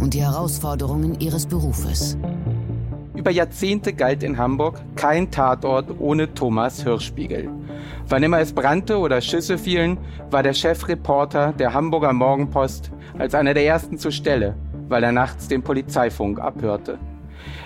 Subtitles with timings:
[0.00, 2.16] und die Herausforderungen ihres Berufes.
[3.14, 7.50] Über Jahrzehnte galt in Hamburg kein Tatort ohne Thomas Hirschspiegel.
[8.08, 9.98] Wann immer es brannte oder Schüsse fielen,
[10.30, 14.54] war der Chefreporter der Hamburger Morgenpost als einer der ersten zur Stelle,
[14.88, 16.98] weil er nachts den Polizeifunk abhörte.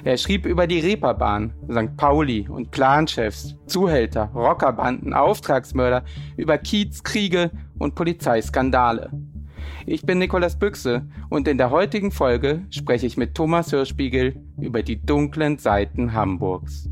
[0.04, 1.96] Er schrieb über die Reeperbahn, St.
[1.96, 6.02] Pauli und Clanchefs, Zuhälter, Rockerbanden, Auftragsmörder,
[6.36, 9.10] über Kiez, Kriege und Polizeiskandale.
[9.86, 14.82] Ich bin Nikolas Büchse und in der heutigen Folge spreche ich mit Thomas Hirschspiegel über
[14.82, 16.88] die dunklen Seiten Hamburgs.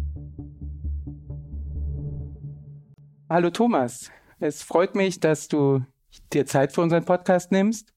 [3.29, 5.85] Hallo Thomas, es freut mich, dass du
[6.33, 7.95] dir Zeit für unseren Podcast nimmst.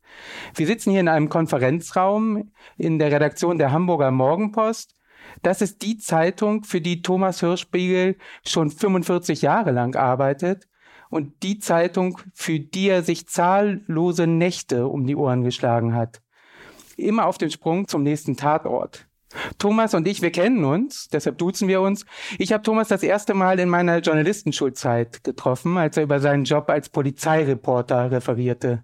[0.55, 4.95] Wir sitzen hier in einem Konferenzraum in der Redaktion der Hamburger Morgenpost.
[5.41, 10.67] Das ist die Zeitung, für die Thomas Hirschspiegel schon 45 Jahre lang arbeitet
[11.13, 16.21] und die Zeitung, für die er sich zahllose Nächte um die Ohren geschlagen hat.
[16.97, 19.07] Immer auf dem Sprung zum nächsten Tatort.
[19.57, 22.05] Thomas und ich, wir kennen uns, deshalb duzen wir uns.
[22.39, 26.69] Ich habe Thomas das erste Mal in meiner Journalistenschulzeit getroffen, als er über seinen Job
[26.69, 28.83] als Polizeireporter referierte.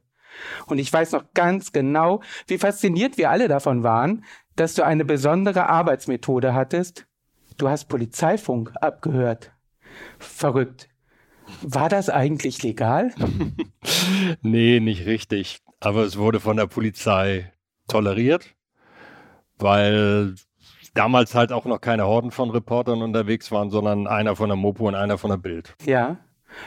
[0.67, 4.23] Und ich weiß noch ganz genau, wie fasziniert wir alle davon waren,
[4.55, 7.07] dass du eine besondere Arbeitsmethode hattest.
[7.57, 9.51] Du hast Polizeifunk abgehört.
[10.19, 10.88] Verrückt.
[11.61, 13.11] War das eigentlich legal?
[14.41, 15.59] nee, nicht richtig.
[15.79, 17.51] Aber es wurde von der Polizei
[17.87, 18.55] toleriert,
[19.57, 20.35] weil
[20.93, 24.87] damals halt auch noch keine Horden von Reportern unterwegs waren, sondern einer von der Mopo
[24.87, 25.75] und einer von der Bild.
[25.85, 26.17] Ja.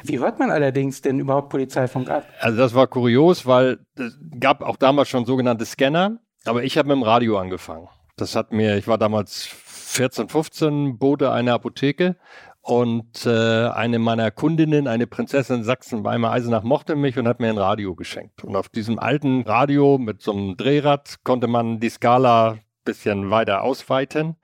[0.05, 2.25] Wie hört man allerdings denn überhaupt Polizeifunk ab?
[2.41, 6.89] Also das war kurios, weil es gab auch damals schon sogenannte Scanner, aber ich habe
[6.89, 7.89] mit dem Radio angefangen.
[8.17, 12.17] Das hat mir, ich war damals 14, 15, Bote einer Apotheke
[12.63, 17.95] und äh, eine meiner Kundinnen, eine Prinzessin Sachsen-Weimar-Eisenach, mochte mich und hat mir ein Radio
[17.95, 18.45] geschenkt.
[18.45, 23.63] Und auf diesem alten Radio mit so einem Drehrad konnte man die Skala bisschen weiter
[23.63, 24.37] ausweiten.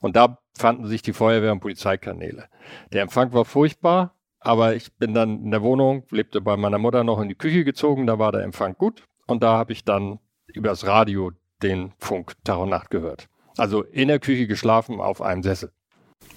[0.00, 2.48] Und da fanden sich die Feuerwehr- und Polizeikanäle.
[2.92, 7.04] Der Empfang war furchtbar, aber ich bin dann in der Wohnung, lebte bei meiner Mutter
[7.04, 9.04] noch in die Küche gezogen, da war der Empfang gut.
[9.26, 11.32] Und da habe ich dann übers Radio
[11.62, 13.28] den Funk Tag und Nacht gehört.
[13.56, 15.72] Also in der Küche geschlafen auf einem Sessel.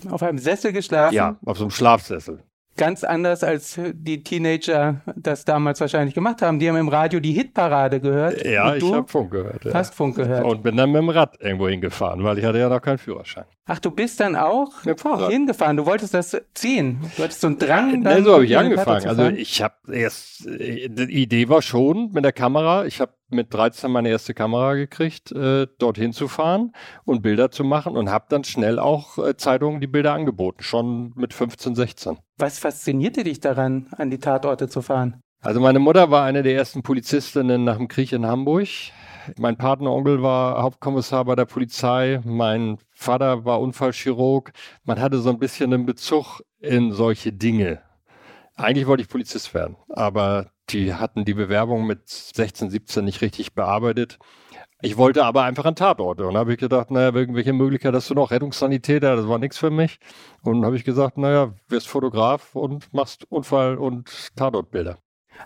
[0.09, 1.13] Auf einem Sessel geschlafen?
[1.13, 2.43] Ja, auf so einem Schlafsessel.
[2.75, 6.57] Ganz anders als die Teenager das damals wahrscheinlich gemacht haben.
[6.57, 8.43] Die haben im Radio die Hitparade gehört.
[8.43, 9.63] Ja, ich habe Funk gehört.
[9.63, 9.75] Ja.
[9.75, 10.43] Hast Funk gehört.
[10.43, 13.45] Und bin dann mit dem Rad irgendwo hingefahren, weil ich hatte ja noch keinen Führerschein.
[13.65, 15.77] Ach, du bist dann auch hingefahren.
[15.77, 16.99] Du wolltest das ziehen.
[17.15, 18.03] Du hattest so einen Drang.
[18.03, 19.07] Dann nee, so habe ich angefangen.
[19.07, 22.85] Also ich habe erst, die Idee war schon mit der Kamera.
[22.85, 26.73] Ich habe mit 13 meine erste Kamera gekriegt, äh, dorthin zu fahren
[27.05, 31.13] und Bilder zu machen und habe dann schnell auch äh, Zeitungen die Bilder angeboten, schon
[31.15, 32.17] mit 15, 16.
[32.37, 35.21] Was faszinierte dich daran, an die Tatorte zu fahren?
[35.43, 38.69] Also meine Mutter war eine der ersten Polizistinnen nach dem Krieg in Hamburg.
[39.37, 42.21] Mein Partneronkel war Hauptkommissar bei der Polizei.
[42.23, 44.53] Mein Vater war Unfallchirurg.
[44.85, 47.81] Man hatte so ein bisschen einen Bezug in solche Dinge.
[48.55, 53.53] Eigentlich wollte ich Polizist werden, aber die hatten die Bewerbung mit 16, 17 nicht richtig
[53.53, 54.19] bearbeitet.
[54.81, 58.13] Ich wollte aber einfach an Tatorte und habe ich gedacht, naja, irgendwelche Möglichkeiten hast du
[58.13, 59.99] noch, Rettungssanitäter, das war nichts für mich.
[60.41, 64.99] Und habe ich gesagt, naja, wirst Fotograf und machst Unfall- und Tatortbilder.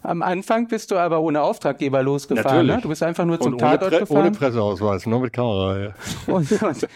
[0.03, 2.67] Am Anfang bist du aber ohne Auftraggeber losgefahren.
[2.67, 2.79] Ne?
[2.81, 4.17] Du bist einfach nur zum und Tatort ohne gefahren.
[4.19, 5.79] Ohne Presseausweis, nur mit Kamera.
[5.79, 5.93] Ja.
[6.27, 6.87] Und, und,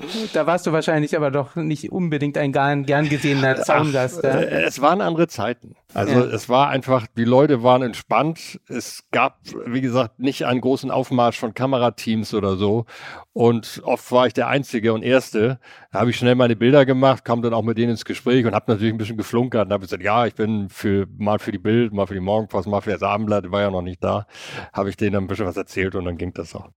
[0.32, 4.24] da warst du wahrscheinlich aber doch nicht unbedingt ein gern, gern gesehener Zaungast.
[4.24, 5.74] Ach, äh, es waren andere Zeiten.
[5.94, 6.24] Also ja.
[6.26, 8.60] es war einfach, die Leute waren entspannt.
[8.68, 12.86] Es gab, wie gesagt, nicht einen großen Aufmarsch von Kamerateams oder so.
[13.32, 15.58] Und oft war ich der Einzige und Erste.
[15.92, 18.54] Da habe ich schnell meine Bilder gemacht, kam dann auch mit denen ins Gespräch und
[18.54, 21.58] habe natürlich ein bisschen geflunkert und habe gesagt, ja, ich bin für mal für die
[21.58, 24.26] Bild, mal für die Morgenpost, mal für das Abendblatt, war ja noch nicht da.
[24.72, 26.70] Habe ich denen ein bisschen was erzählt und dann ging das auch.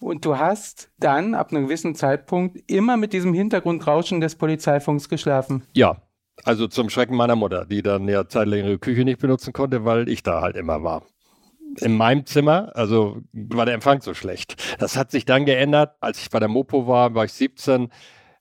[0.00, 5.64] Und du hast dann ab einem gewissen Zeitpunkt immer mit diesem Hintergrundrauschen des Polizeifunks geschlafen.
[5.72, 6.02] Ja,
[6.42, 10.08] also zum Schrecken meiner Mutter, die dann ja zeitlang ihre Küche nicht benutzen konnte, weil
[10.08, 11.02] ich da halt immer war.
[11.80, 14.76] In meinem Zimmer, also war der Empfang so schlecht.
[14.78, 17.88] Das hat sich dann geändert, als ich bei der Mopo war, war ich 17.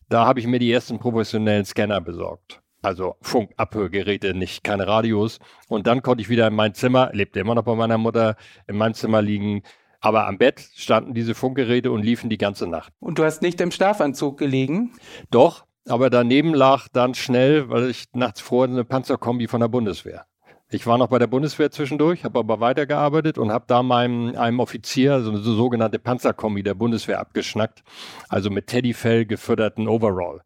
[0.09, 2.61] Da habe ich mir die ersten professionellen Scanner besorgt.
[2.81, 5.39] Also Funkabhörgeräte, nicht keine Radios.
[5.69, 8.35] Und dann konnte ich wieder in mein Zimmer, lebte immer noch bei meiner Mutter,
[8.67, 9.63] in meinem Zimmer liegen
[10.03, 12.91] Aber am Bett standen diese Funkgeräte und liefen die ganze Nacht.
[12.99, 14.91] Und du hast nicht im Schlafanzug gelegen?
[15.31, 20.25] Doch, aber daneben lag dann schnell, weil ich nachts vor eine Panzerkombi von der Bundeswehr.
[20.69, 24.59] Ich war noch bei der Bundeswehr zwischendurch, habe aber weitergearbeitet und habe da meinem einem
[24.59, 27.81] Offizier so eine sogenannte Panzerkombi der Bundeswehr abgeschnackt,
[28.27, 30.41] also mit Teddyfell gefütterten Overall.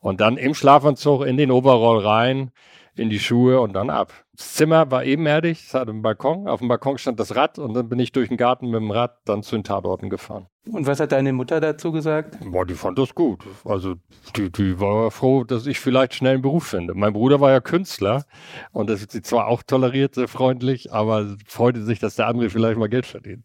[0.00, 2.50] Und dann im Schlafanzug in den Overall rein,
[2.96, 4.12] in die Schuhe und dann ab.
[4.40, 7.74] Das Zimmer war ebenerdig, es hatte einen Balkon, auf dem Balkon stand das Rad und
[7.74, 10.46] dann bin ich durch den Garten mit dem Rad dann zu den Tatorten gefahren.
[10.66, 12.38] Und was hat deine Mutter dazu gesagt?
[12.44, 13.42] Boah, die fand das gut.
[13.64, 13.94] Also
[14.36, 16.94] die, die war froh, dass ich vielleicht schnell einen Beruf finde.
[16.94, 18.24] Mein Bruder war ja Künstler
[18.72, 22.50] und das ist sie zwar auch toleriert, sehr freundlich, aber freute sich, dass der andere
[22.50, 23.44] vielleicht mal Geld verdient.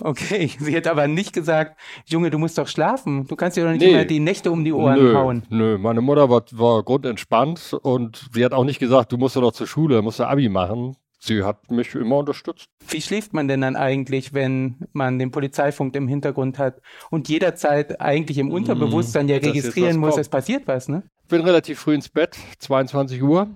[0.00, 3.26] Okay, sie hat aber nicht gesagt, Junge, du musst doch schlafen.
[3.26, 3.92] Du kannst dir doch nicht nee.
[3.92, 5.42] immer die Nächte um die Ohren nö, hauen.
[5.48, 9.52] Nö, meine Mutter war, war grundentspannt und sie hat auch nicht gesagt, du musst doch
[9.52, 12.68] zur Schule, musst du Abi machen sie hat mich immer unterstützt.
[12.88, 16.80] Wie schläft man denn dann eigentlich, wenn man den Polizeifunk im Hintergrund hat
[17.10, 21.04] und jederzeit eigentlich im Unterbewusstsein ja registrieren muss, es passiert was, ne?
[21.22, 23.48] Ich bin relativ früh ins Bett, 22 Uhr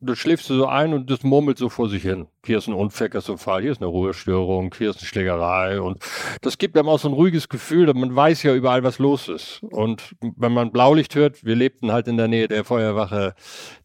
[0.00, 2.26] du schläfst du so ein und das murmelt so vor sich hin.
[2.44, 5.98] Hier ist ein Unfallkatastrophal, hier ist eine Ruhestörung, hier ist eine Schlägerei und
[6.42, 9.62] das gibt einem auch so ein ruhiges Gefühl, man weiß ja überall, was los ist.
[9.62, 13.34] Und wenn man Blaulicht hört, wir lebten halt in der Nähe der Feuerwache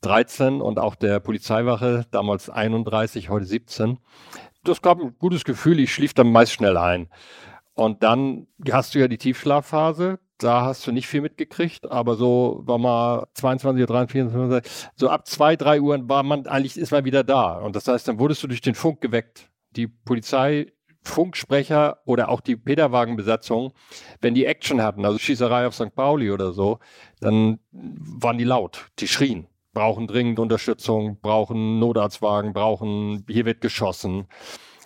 [0.02, 3.98] 13 und auch der Polizeiwache, damals 31, heute 17.
[4.64, 7.08] Das gab ein gutes Gefühl, ich schlief dann meist schnell ein.
[7.74, 12.62] Und dann hast du ja die Tiefschlafphase, da hast du nicht viel mitgekriegt, aber so
[12.66, 16.92] war mal 22 oder 23, 24, so ab zwei, drei Uhr war man eigentlich, ist
[16.92, 17.58] man wieder da.
[17.58, 19.50] Und das heißt, dann wurdest du durch den Funk geweckt.
[19.76, 20.72] Die Polizei,
[21.04, 23.74] Funksprecher oder auch die Peterwagenbesatzung,
[24.22, 25.94] wenn die Action hatten, also Schießerei auf St.
[25.94, 26.80] Pauli oder so,
[27.20, 34.28] dann waren die laut, die schrien, brauchen dringend Unterstützung, brauchen Notarztwagen, brauchen, hier wird geschossen.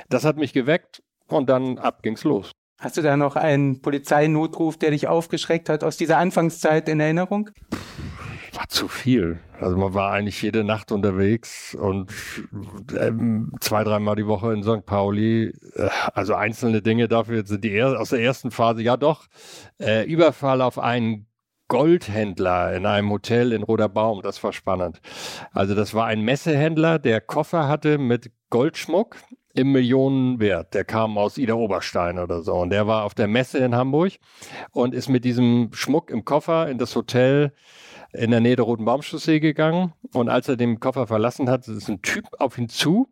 [0.10, 2.52] Das hat mich geweckt und dann ab ging's los.
[2.84, 7.50] Hast du da noch einen Polizeinotruf, der dich aufgeschreckt hat aus dieser Anfangszeit in Erinnerung?
[8.52, 9.40] War zu viel.
[9.58, 12.12] Also man war eigentlich jede Nacht unterwegs und
[13.00, 14.86] ähm, zwei, dreimal die Woche in St.
[14.86, 15.54] Pauli.
[15.76, 19.28] Äh, also einzelne Dinge dafür sind die aus der ersten Phase, ja doch,
[19.80, 21.28] äh, Überfall auf einen
[21.70, 24.22] Goldhändler in einem Hotel in Roter Baum.
[24.22, 25.00] Das war spannend.
[25.54, 29.16] Also das war ein Messehändler, der Koffer hatte mit Goldschmuck
[29.54, 30.74] im Millionenwert.
[30.74, 32.54] Der kam aus Ida Oberstein oder so.
[32.54, 34.14] Und der war auf der Messe in Hamburg
[34.72, 37.54] und ist mit diesem Schmuck im Koffer in das Hotel
[38.14, 39.94] in der Nähe der Roten Baumchaussee gegangen.
[40.14, 43.10] Und als er den Koffer verlassen hat, ist ein Typ auf ihn zu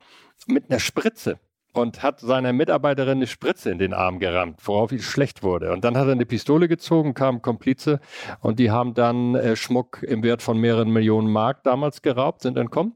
[0.48, 1.40] mit einer Spritze
[1.74, 5.72] und hat seiner Mitarbeiterin eine Spritze in den Arm gerammt, worauf ihm schlecht wurde.
[5.72, 8.00] Und dann hat er eine Pistole gezogen, kam Komplize
[8.42, 12.58] und die haben dann äh, Schmuck im Wert von mehreren Millionen Mark damals geraubt, sind
[12.58, 12.94] entkommen.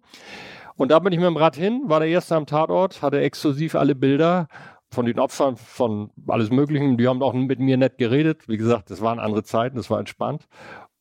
[0.77, 3.75] Und da bin ich mit dem Rad hin, war der Erste am Tatort, hatte exklusiv
[3.75, 4.47] alle Bilder
[4.91, 6.97] von den Opfern, von alles Möglichen.
[6.97, 8.47] Die haben auch mit mir nett geredet.
[8.47, 10.47] Wie gesagt, das waren andere Zeiten, das war entspannt.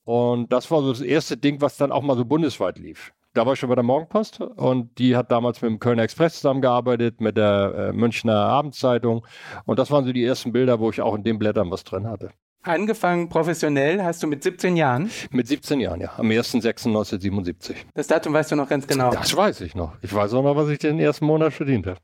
[0.05, 3.13] Und das war so das erste Ding, was dann auch mal so bundesweit lief.
[3.33, 6.37] Da war ich schon bei der Morgenpost und die hat damals mit dem Kölner Express
[6.37, 9.27] zusammengearbeitet, mit der äh, Münchner Abendzeitung.
[9.65, 12.07] Und das waren so die ersten Bilder, wo ich auch in den Blättern was drin
[12.07, 12.31] hatte.
[12.65, 15.11] Angefangen professionell hast du mit 17 Jahren?
[15.31, 16.13] Mit 17 Jahren, ja.
[16.17, 17.75] Am 1.6.1977.
[17.93, 19.11] Das Datum weißt du noch ganz genau?
[19.11, 19.97] Das weiß ich noch.
[20.01, 21.99] Ich weiß auch noch, was ich den ersten Monat verdient habe.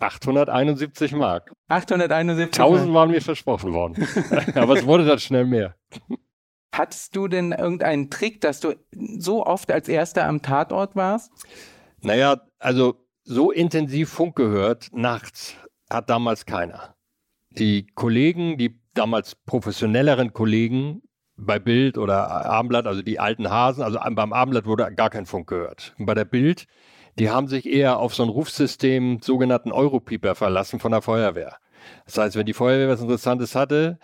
[0.00, 1.52] 871 Mark.
[1.68, 3.94] 871 1000 waren mir versprochen worden.
[4.56, 5.76] Aber es wurde dann schnell mehr.
[6.74, 8.74] Hattest du denn irgendeinen Trick, dass du
[9.18, 11.30] so oft als Erster am Tatort warst?
[12.02, 15.54] Naja, also so intensiv Funk gehört nachts
[15.88, 16.96] hat damals keiner.
[17.50, 21.02] Die Kollegen, die damals professionelleren Kollegen
[21.36, 25.48] bei Bild oder Abendblatt, also die alten Hasen, also beim Abendblatt wurde gar kein Funk
[25.48, 25.94] gehört.
[25.98, 26.66] Und bei der Bild,
[27.18, 31.56] die haben sich eher auf so ein Rufsystem, sogenannten Europieper verlassen von der Feuerwehr.
[32.04, 33.98] Das heißt, wenn die Feuerwehr was Interessantes hatte,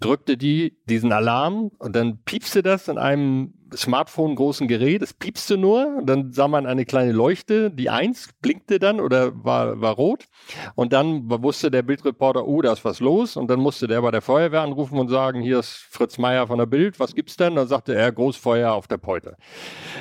[0.00, 5.56] drückte die diesen Alarm und dann piepste das in einem Smartphone großen Gerät, es piepste
[5.56, 9.94] nur und dann sah man eine kleine Leuchte, die eins blinkte dann oder war, war
[9.94, 10.26] rot
[10.74, 14.10] und dann wusste der Bildreporter, oh, da ist was los und dann musste der bei
[14.10, 17.56] der Feuerwehr anrufen und sagen, hier ist Fritz Meier von der Bild, was gibt's denn?
[17.56, 19.36] Dann sagte er, Großfeuer auf der Peute.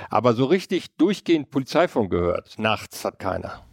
[0.09, 3.63] Aber so richtig durchgehend Polizeifunk gehört, nachts hat keiner.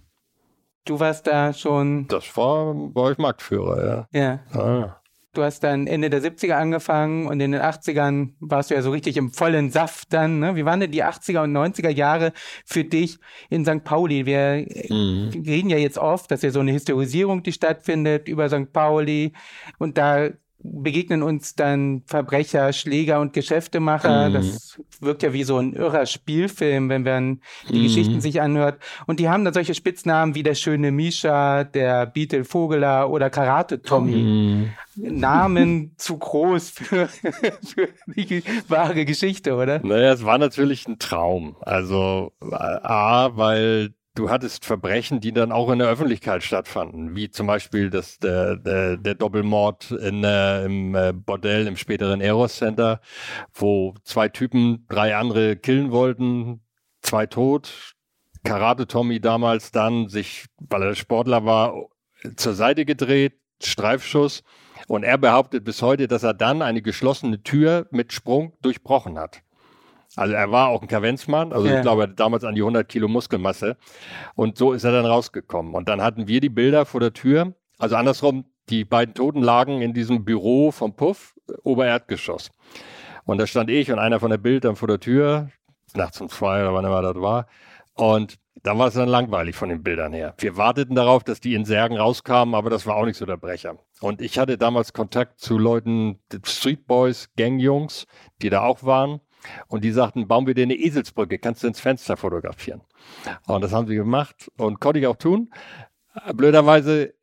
[0.86, 2.06] Du warst da schon.
[2.08, 4.18] Das war, war ich Marktführer, ja.
[4.18, 4.58] Ja.
[4.58, 4.99] Ah.
[5.32, 8.90] Du hast dann Ende der 70er angefangen und in den 80ern warst du ja so
[8.90, 10.40] richtig im vollen Saft dann.
[10.40, 10.56] Ne?
[10.56, 12.32] Wie waren denn die 80er und 90er Jahre
[12.64, 13.18] für dich
[13.48, 13.84] in St.
[13.84, 14.26] Pauli?
[14.26, 15.30] Wir mhm.
[15.46, 18.72] reden ja jetzt oft, dass ja so eine Historisierung, die stattfindet über St.
[18.72, 19.32] Pauli
[19.78, 20.30] und da
[20.62, 24.28] begegnen uns dann Verbrecher, Schläger und Geschäftemacher.
[24.28, 24.34] Mhm.
[24.34, 27.82] Das wirkt ja wie so ein irrer Spielfilm, wenn man die mhm.
[27.84, 28.80] Geschichten sich anhört.
[29.06, 33.82] Und die haben dann solche Spitznamen wie der schöne Misha, der Beetle Vogeler oder Karate
[33.82, 34.16] Tommy.
[34.16, 34.70] Mhm.
[34.96, 39.80] Namen zu groß für, für die wahre Geschichte, oder?
[39.82, 41.56] Naja, es war natürlich ein Traum.
[41.60, 47.46] Also A, weil du hattest Verbrechen, die dann auch in der Öffentlichkeit stattfanden, wie zum
[47.46, 53.00] Beispiel das, der, der, der Doppelmord in, äh, im äh, Bordell im späteren Eros Center,
[53.52, 56.60] wo zwei Typen drei andere killen wollten,
[57.02, 57.94] zwei tot.
[58.42, 61.74] Karate Tommy damals dann sich, weil er Sportler war,
[62.36, 64.42] zur Seite gedreht, Streifschuss.
[64.88, 69.42] Und er behauptet bis heute, dass er dann eine geschlossene Tür mit Sprung durchbrochen hat.
[70.16, 71.76] Also er war auch ein Kavenzmann, also ja.
[71.76, 73.76] ich glaube, damals an die 100 Kilo Muskelmasse.
[74.34, 75.74] Und so ist er dann rausgekommen.
[75.74, 77.54] Und dann hatten wir die Bilder vor der Tür.
[77.78, 82.50] Also andersrum, die beiden Toten lagen in diesem Büro vom Puff, Obererdgeschoss.
[83.24, 85.50] Und da stand ich und einer von der Bild dann vor der Tür,
[85.94, 87.46] nachts um zwei oder wann immer das war.
[87.94, 90.34] Und da war es dann langweilig von den Bildern her.
[90.38, 93.36] Wir warteten darauf, dass die in Särgen rauskamen, aber das war auch nicht so der
[93.36, 93.78] Brecher.
[94.00, 98.06] Und ich hatte damals Kontakt zu Leuten, Street Boys, Gangjungs,
[98.42, 99.20] die da auch waren.
[99.68, 102.82] Und die sagten, bauen wir dir eine Eselsbrücke, kannst du ins Fenster fotografieren.
[103.46, 105.50] Und das haben sie gemacht und konnte ich auch tun.
[106.34, 107.14] Blöderweise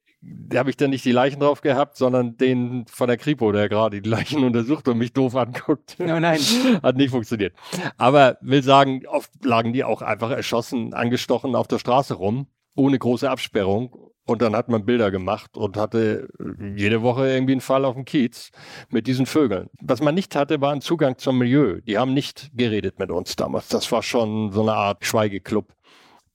[0.53, 4.01] habe ich dann nicht die Leichen drauf gehabt, sondern den von der Kripo, der gerade
[4.01, 5.97] die Leichen untersucht und mich doof anguckt.
[5.99, 6.39] Oh nein.
[6.83, 7.53] Hat nicht funktioniert.
[7.97, 12.97] Aber will sagen, oft lagen die auch einfach erschossen, angestochen auf der Straße rum, ohne
[12.97, 14.06] große Absperrung.
[14.27, 16.27] Und dann hat man Bilder gemacht und hatte
[16.75, 18.51] jede Woche irgendwie einen Fall auf dem Kiez
[18.89, 19.69] mit diesen Vögeln.
[19.81, 21.79] Was man nicht hatte, war ein Zugang zum Milieu.
[21.87, 23.69] Die haben nicht geredet mit uns damals.
[23.69, 25.73] Das war schon so eine Art Schweigeclub,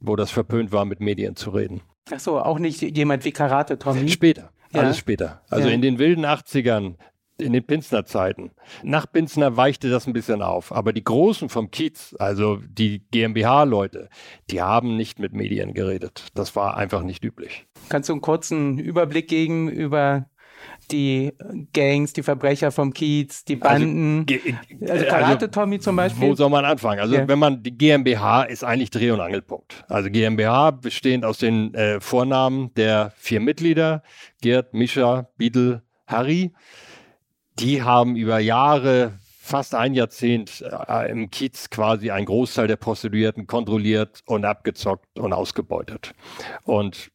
[0.01, 1.83] wo das verpönt war, mit Medien zu reden.
[2.11, 4.09] Ach so, auch nicht jemand wie Karate Tommy?
[4.09, 4.51] Später.
[4.73, 4.81] Ja.
[4.81, 5.43] Alles später.
[5.51, 5.75] Also ja.
[5.75, 6.95] in den wilden 80ern
[7.39, 8.53] in den Pinsner-Zeiten.
[8.83, 10.73] Nach Pinsner weichte das ein bisschen auf.
[10.73, 14.09] Aber die Großen vom Kiez, also die GmbH-Leute,
[14.51, 16.29] die haben nicht mit Medien geredet.
[16.35, 17.67] Das war einfach nicht üblich.
[17.89, 20.27] Kannst du einen kurzen Überblick geben über
[20.91, 21.33] die
[21.73, 24.27] Gangs, die Verbrecher vom Kiez, die also, Banden.
[24.81, 26.29] Also, also Karate Tommy zum Beispiel.
[26.29, 27.01] Wo soll man anfangen?
[27.01, 27.27] Also ja.
[27.27, 29.85] wenn man die GmbH ist eigentlich Dreh- und Angelpunkt.
[29.89, 34.03] Also GmbH bestehend aus den äh, Vornamen der vier Mitglieder,
[34.41, 36.53] Gerd, Mischa, Biedel, Harry
[37.59, 43.47] die haben über Jahre, fast ein Jahrzehnt äh, im Kiez quasi einen Großteil der Prostituierten
[43.47, 46.15] kontrolliert und abgezockt und ausgebeutet.
[46.65, 47.11] Und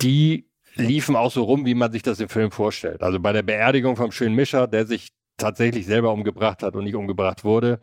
[0.00, 3.02] die liefen auch so rum, wie man sich das im Film vorstellt.
[3.02, 6.96] Also bei der Beerdigung vom schönen Mischer, der sich tatsächlich selber umgebracht hat und nicht
[6.96, 7.80] umgebracht wurde,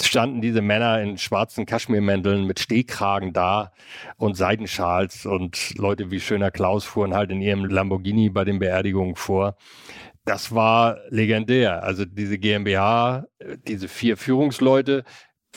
[0.00, 3.72] standen diese Männer in schwarzen Kaschmirmänteln mit Stehkragen da
[4.16, 9.14] und Seidenschals und Leute wie Schöner Klaus fuhren halt in ihrem Lamborghini bei den Beerdigungen
[9.14, 9.56] vor
[10.26, 11.82] das war legendär.
[11.84, 13.26] Also diese GmbH,
[13.66, 15.04] diese vier Führungsleute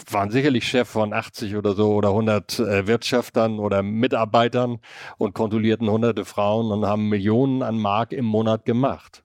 [0.10, 4.78] waren sicherlich Chef von 80 oder so oder 100 äh, Wirtschaftern oder Mitarbeitern
[5.18, 9.24] und kontrollierten hunderte Frauen und haben Millionen an Mark im Monat gemacht.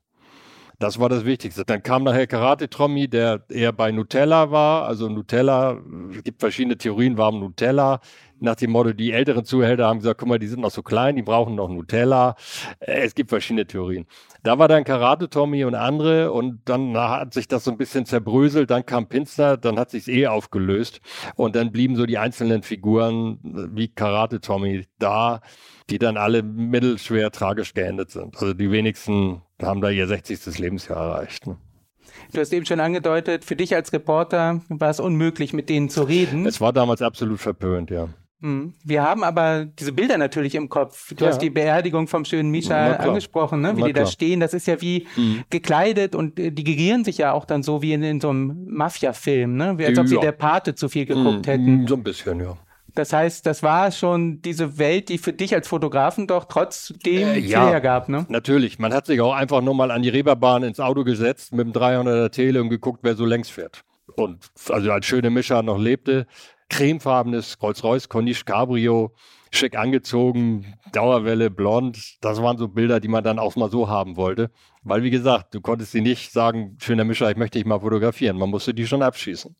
[0.81, 1.65] Das war das Wichtigste.
[1.65, 4.87] Dann kam nachher Karate Trommi, der eher bei Nutella war.
[4.87, 5.79] Also Nutella,
[6.17, 8.01] es gibt verschiedene Theorien, warum Nutella
[8.45, 11.17] nach dem Motto, die älteren Zuhälter haben gesagt, guck mal, die sind noch so klein,
[11.17, 12.37] die brauchen noch Nutella.
[12.81, 14.07] Äh, es gibt verschiedene Theorien.
[14.43, 18.07] Da war dann Karate Tommy und andere und dann hat sich das so ein bisschen
[18.07, 21.01] zerbröselt, dann kam Pinster, dann hat sich's eh aufgelöst
[21.35, 25.41] und dann blieben so die einzelnen Figuren wie Karate Tommy da,
[25.91, 28.37] die dann alle mittelschwer tragisch geendet sind.
[28.37, 30.59] Also die wenigsten haben da ihr 60.
[30.59, 31.47] Lebensjahr erreicht.
[31.47, 31.57] Ne?
[32.33, 36.03] Du hast eben schon angedeutet, für dich als Reporter war es unmöglich, mit denen zu
[36.03, 36.47] reden.
[36.47, 38.09] Es war damals absolut verpönt, ja.
[38.41, 38.75] Hm.
[38.85, 41.15] Wir haben aber diese Bilder natürlich im Kopf.
[41.15, 41.31] Du ja.
[41.31, 43.77] hast die Beerdigung vom schönen Misha angesprochen, ne?
[43.77, 44.05] wie Na die klar.
[44.05, 44.41] da stehen.
[44.41, 45.45] Das ist ja wie mhm.
[45.51, 48.67] gekleidet und äh, die gerieren sich ja auch dann so wie in, in so einem
[48.69, 49.79] Mafia-Film, ne?
[49.79, 50.11] wie als ob ja.
[50.11, 51.51] sie der Pate zu viel geguckt mhm.
[51.51, 51.87] hätten.
[51.87, 52.57] So ein bisschen, ja.
[52.95, 57.39] Das heißt, das war schon diese Welt, die für dich als Fotografen doch trotzdem äh,
[57.39, 58.25] ja, hergab, ne?
[58.29, 58.79] Natürlich.
[58.79, 61.73] Man hat sich auch einfach nur mal an die Reeperbahn ins Auto gesetzt mit dem
[61.73, 63.83] 300er Tele und geguckt, wer so längs fährt.
[64.17, 66.27] Und also als schöne Mischa noch lebte,
[66.75, 69.15] cremefarbenes Rolls-Royce Corniche Cabrio,
[69.53, 72.17] schick angezogen, Dauerwelle, blond.
[72.21, 74.51] Das waren so Bilder, die man dann auch mal so haben wollte.
[74.83, 78.37] Weil, wie gesagt, du konntest sie nicht sagen, schöner Mischer, ich möchte dich mal fotografieren.
[78.37, 79.55] Man musste die schon abschießen.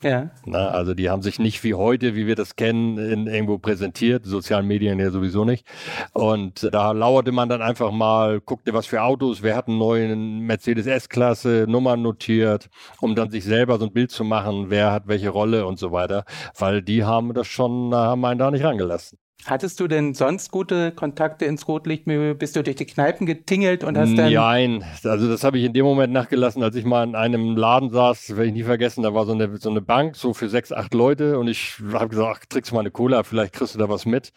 [0.00, 0.30] Ja.
[0.44, 4.24] Na, also die haben sich nicht wie heute, wie wir das kennen, in, irgendwo präsentiert,
[4.24, 5.66] sozialen Medien ja sowieso nicht.
[6.12, 10.38] Und da lauerte man dann einfach mal, guckte, was für Autos, wer hat einen neuen
[10.40, 12.68] Mercedes S-Klasse, Nummern notiert,
[13.00, 15.90] um dann sich selber so ein Bild zu machen, wer hat welche Rolle und so
[15.90, 16.24] weiter.
[16.56, 19.18] Weil die haben das schon, haben einen da nicht rangelassen.
[19.46, 22.34] Hattest du denn sonst gute Kontakte ins Rotlichtmilieu?
[22.34, 24.32] Bist du durch die Kneipen getingelt und hast dann.
[24.32, 27.90] Nein, also das habe ich in dem Moment nachgelassen, als ich mal in einem Laden
[27.90, 30.72] saß, werde ich nie vergessen, da war so eine, so eine Bank, so für sechs,
[30.72, 33.88] acht Leute und ich habe gesagt, ach, trinkst mal eine Cola, vielleicht kriegst du da
[33.88, 34.32] was mit.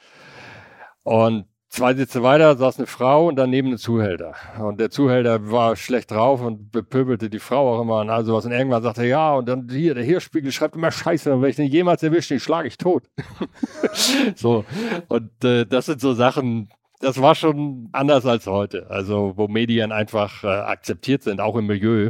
[1.03, 4.35] Und Zwei Sitze weiter saß eine Frau und daneben ein Zuhälter.
[4.59, 8.45] Und der Zuhälter war schlecht drauf und bepöbelte die Frau auch immer und all sowas.
[8.45, 11.49] Und irgendwann sagte er, ja, und dann hier, der Hirschspiegel schreibt immer Scheiße, und wenn
[11.49, 13.03] ich den jemals erwische, den schlage ich tot.
[14.35, 14.65] so.
[15.07, 16.67] Und äh, das sind so Sachen,
[16.99, 18.87] das war schon anders als heute.
[18.89, 22.09] Also, wo Medien einfach äh, akzeptiert sind, auch im Milieu.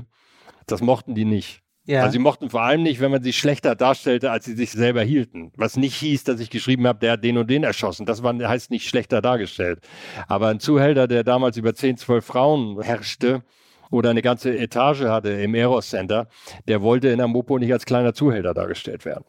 [0.65, 1.61] Das mochten die nicht.
[1.85, 2.01] Ja.
[2.01, 5.01] Also sie mochten vor allem nicht, wenn man sie schlechter darstellte, als sie sich selber
[5.01, 5.51] hielten.
[5.55, 8.05] Was nicht hieß, dass ich geschrieben habe, der hat den und den erschossen.
[8.05, 9.79] Das war, heißt nicht schlechter dargestellt.
[10.27, 13.43] Aber ein Zuhälter, der damals über 10, 12 Frauen herrschte,
[13.91, 16.27] oder eine ganze Etage hatte im Eros Center,
[16.67, 19.25] der wollte in der Mopo nicht als kleiner Zuhälter dargestellt werden.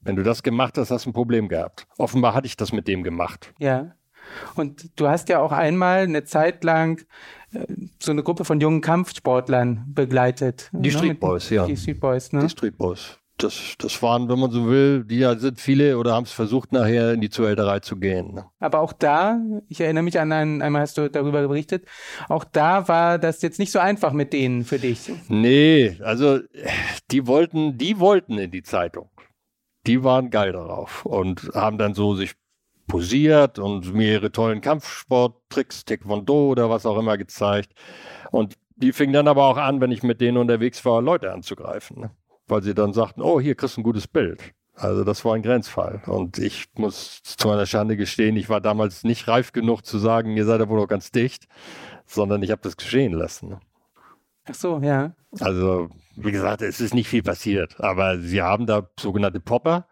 [0.00, 1.86] Wenn du das gemacht hast, hast du ein Problem gehabt.
[1.96, 3.54] Offenbar hatte ich das mit dem gemacht.
[3.58, 3.94] Ja.
[4.54, 7.04] Und du hast ja auch einmal eine Zeit lang
[7.98, 10.70] so eine Gruppe von jungen Kampfsportlern begleitet.
[10.72, 10.96] Die ne?
[10.96, 11.66] Street Boys, ja.
[11.66, 12.42] Die Street Boys, ne?
[12.42, 13.18] Die Street Boys.
[13.38, 17.12] Das, das waren, wenn man so will, die sind viele oder haben es versucht, nachher
[17.12, 18.32] in die Zuhälterei zu gehen.
[18.32, 18.44] Ne?
[18.60, 21.84] Aber auch da, ich erinnere mich an einen, einmal hast du darüber berichtet,
[22.28, 25.10] auch da war das jetzt nicht so einfach mit denen für dich.
[25.28, 26.38] Nee, also
[27.10, 29.10] die wollten, die wollten in die Zeitung.
[29.86, 32.34] Die waren geil darauf und haben dann so sich
[32.86, 37.72] posiert und mir ihre tollen Kampfsporttricks, Taekwondo oder was auch immer gezeigt.
[38.30, 42.00] Und die fingen dann aber auch an, wenn ich mit denen unterwegs war, Leute anzugreifen.
[42.00, 42.10] Ne?
[42.46, 44.54] Weil sie dann sagten, oh, hier kriegst du ein gutes Bild.
[44.76, 46.02] Also das war ein Grenzfall.
[46.06, 50.36] Und ich muss zu meiner Schande gestehen, ich war damals nicht reif genug zu sagen,
[50.36, 51.46] ihr seid ja wohl noch ganz dicht,
[52.06, 53.50] sondern ich habe das geschehen lassen.
[53.50, 53.60] Ne?
[54.46, 55.14] Ach so, ja.
[55.40, 57.80] Also, wie gesagt, es ist nicht viel passiert.
[57.80, 59.86] Aber sie haben da sogenannte Popper,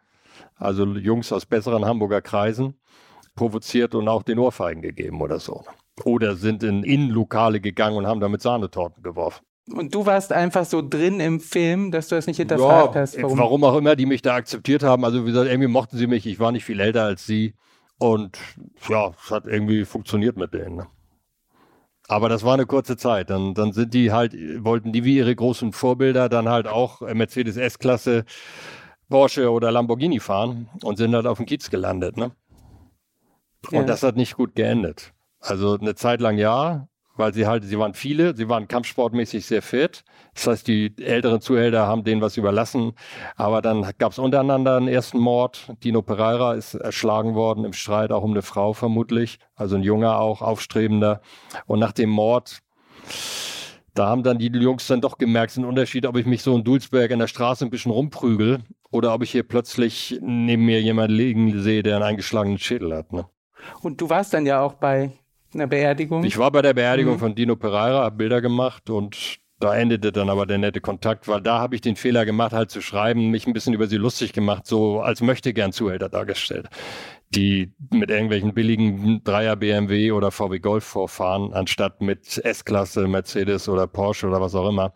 [0.57, 2.75] also Jungs aus besseren Hamburger Kreisen,
[3.35, 5.65] provoziert und auch den Ohrfeigen gegeben oder so.
[6.05, 9.45] Oder sind in Innenlokale gegangen und haben damit Sahnetorten geworfen.
[9.71, 13.23] Und du warst einfach so drin im Film, dass du das nicht hinterfragt ja, hast.
[13.23, 13.39] Warum?
[13.39, 15.05] warum auch immer, die mich da akzeptiert haben.
[15.05, 16.27] Also wie gesagt, irgendwie mochten sie mich.
[16.27, 17.55] Ich war nicht viel älter als sie.
[17.99, 18.39] Und
[18.89, 20.77] ja, es hat irgendwie funktioniert mit denen.
[20.77, 20.87] Ne?
[22.09, 23.31] Aber das war eine kurze Zeit.
[23.31, 24.35] Dann, dann sind die halt,
[24.65, 28.25] wollten die wie ihre großen Vorbilder dann halt auch Mercedes S-Klasse,
[29.09, 32.17] Porsche oder Lamborghini fahren und sind halt auf dem Kiez gelandet.
[32.17, 32.33] Ne?
[33.71, 33.85] Und ja.
[33.85, 35.13] das hat nicht gut geendet.
[35.41, 39.63] Also eine Zeit lang ja, weil sie halt, sie waren viele, sie waren kampfsportmäßig sehr
[39.63, 40.05] fit.
[40.35, 42.93] Das heißt, die älteren Zuhälter haben denen was überlassen.
[43.37, 45.73] Aber dann gab es untereinander einen ersten Mord.
[45.85, 49.39] Dino Pereira ist erschlagen worden im Streit, auch um eine Frau vermutlich.
[49.55, 51.21] Also ein junger auch, aufstrebender.
[51.67, 52.61] Und nach dem Mord,
[53.95, 56.43] da haben dann die Jungs dann doch gemerkt, es ist ein Unterschied, ob ich mich
[56.43, 60.65] so in Dulsberg in der Straße ein bisschen rumprügel oder ob ich hier plötzlich neben
[60.65, 63.13] mir jemanden liegen sehe, der einen eingeschlagenen Schädel hat.
[63.13, 63.27] Ne?
[63.83, 65.11] Und du warst dann ja auch bei
[65.55, 66.25] einer Beerdigung?
[66.25, 67.19] Ich war bei der Beerdigung mhm.
[67.19, 71.41] von Dino Pereira, habe Bilder gemacht und da endete dann aber der nette Kontakt, weil
[71.41, 74.33] da habe ich den Fehler gemacht, halt zu schreiben, mich ein bisschen über sie lustig
[74.33, 76.69] gemacht, so als möchte gern Zuhälter dargestellt,
[77.31, 83.87] die mit irgendwelchen billigen Dreier BMW oder VW Golf vorfahren, anstatt mit S-Klasse, Mercedes oder
[83.87, 84.95] Porsche oder was auch immer.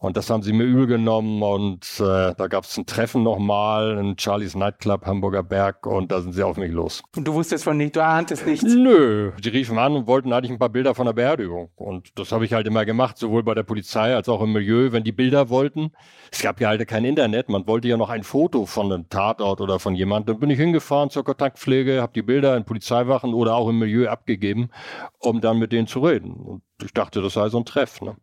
[0.00, 3.98] Und das haben sie mir übel genommen und äh, da gab es ein Treffen nochmal
[3.98, 7.02] in Charlies Nightclub Hamburger Berg und da sind sie auf mich los.
[7.16, 8.62] Und du wusstest von nicht, du ahntest nichts?
[8.64, 12.30] Nö, sie riefen an und wollten eigentlich ein paar Bilder von der Beerdigung und das
[12.30, 15.10] habe ich halt immer gemacht, sowohl bei der Polizei als auch im Milieu, wenn die
[15.10, 15.90] Bilder wollten.
[16.30, 19.60] Es gab ja halt kein Internet, man wollte ja noch ein Foto von einem Tatort
[19.60, 20.34] oder von jemandem.
[20.34, 24.08] Dann bin ich hingefahren zur Kontaktpflege, habe die Bilder in Polizeiwachen oder auch im Milieu
[24.08, 24.70] abgegeben,
[25.18, 26.34] um dann mit denen zu reden.
[26.34, 28.00] Und ich dachte, das sei so ein Treff.
[28.00, 28.16] Ne?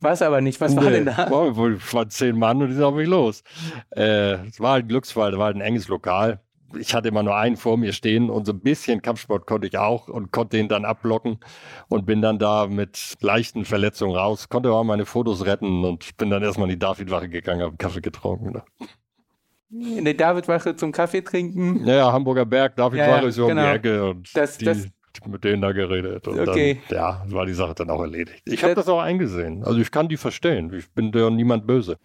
[0.00, 0.60] War es aber nicht.
[0.60, 1.30] Was nee, war denn da?
[1.30, 3.42] War, waren zehn Mann und die sind auf mich los.
[3.90, 6.40] Äh, es war ein Glücksfall, da war halt ein enges Lokal.
[6.76, 9.78] Ich hatte immer nur einen vor mir stehen und so ein bisschen Kampfsport konnte ich
[9.78, 11.38] auch und konnte ihn dann abblocken
[11.88, 16.30] und bin dann da mit leichten Verletzungen raus, konnte aber meine Fotos retten und bin
[16.30, 18.52] dann erstmal in die Davidwache gegangen, habe einen Kaffee getrunken.
[18.52, 18.64] Ne?
[19.70, 21.86] In der Davidwache zum Kaffee trinken?
[21.86, 23.62] Ja, Hamburger Berg, Davidwache ja, ja, ist so genau.
[23.62, 24.10] um die Ecke.
[24.10, 24.88] Und das, die, das,
[25.26, 26.26] mit denen da geredet.
[26.28, 26.80] Und okay.
[26.88, 28.42] dann, ja, war die Sache dann auch erledigt.
[28.44, 29.64] Ich habe das auch eingesehen.
[29.64, 30.72] Also ich kann die verstehen.
[30.72, 31.98] Ich bin ja niemand böse.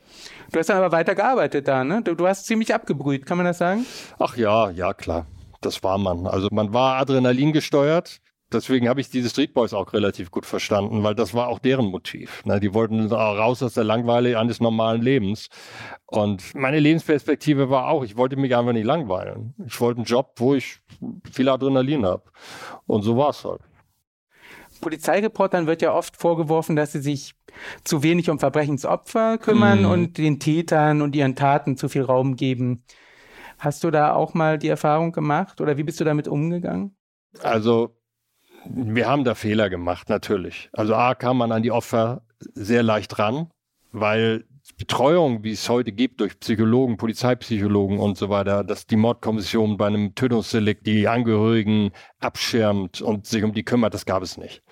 [0.52, 2.02] Du hast dann aber weiter gearbeitet da, ne?
[2.04, 3.86] Du, du hast ziemlich abgebrüht, kann man das sagen?
[4.20, 5.26] Ach ja, ja, klar.
[5.62, 6.26] Das war man.
[6.28, 11.04] Also man war Adrenalin gesteuert deswegen habe ich diese Street Boys auch relativ gut verstanden,
[11.04, 12.44] weil das war auch deren Motiv.
[12.46, 12.60] Ne?
[12.60, 15.50] Die wollten raus aus der Langweile eines normalen Lebens.
[16.06, 19.54] Und meine Lebensperspektive war auch, ich wollte mich einfach nicht langweilen.
[19.66, 20.80] Ich wollte einen Job, wo ich
[21.32, 22.24] viel Adrenalin habe.
[22.86, 23.62] Und so war es halt.
[24.82, 27.36] Polizeireportern wird ja oft vorgeworfen, dass sie sich
[27.84, 29.90] zu wenig um Verbrechensopfer kümmern mhm.
[29.92, 32.84] und den Tätern und ihren Taten zu viel Raum geben.
[33.58, 36.96] Hast du da auch mal die Erfahrung gemacht oder wie bist du damit umgegangen?
[37.42, 37.99] Also,
[38.66, 40.70] wir haben da Fehler gemacht, natürlich.
[40.74, 42.22] Also A kam man an die Opfer
[42.54, 43.50] sehr leicht ran,
[43.92, 44.46] weil
[44.78, 49.88] Betreuung, wie es heute gibt durch Psychologen, Polizeipsychologen und so weiter, dass die Mordkommission bei
[49.88, 54.64] einem Tötungsdelikt die Angehörigen abschirmt und sich um die kümmert, das gab es nicht.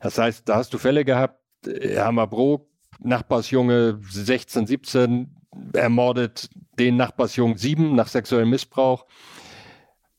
[0.00, 2.66] Das heißt, da hast du Fälle gehabt, Hammerbrook,
[3.02, 5.36] Nachbarsjunge 16, 17,
[5.72, 9.06] ermordet den Nachbarsjungen 7 nach sexuellem Missbrauch.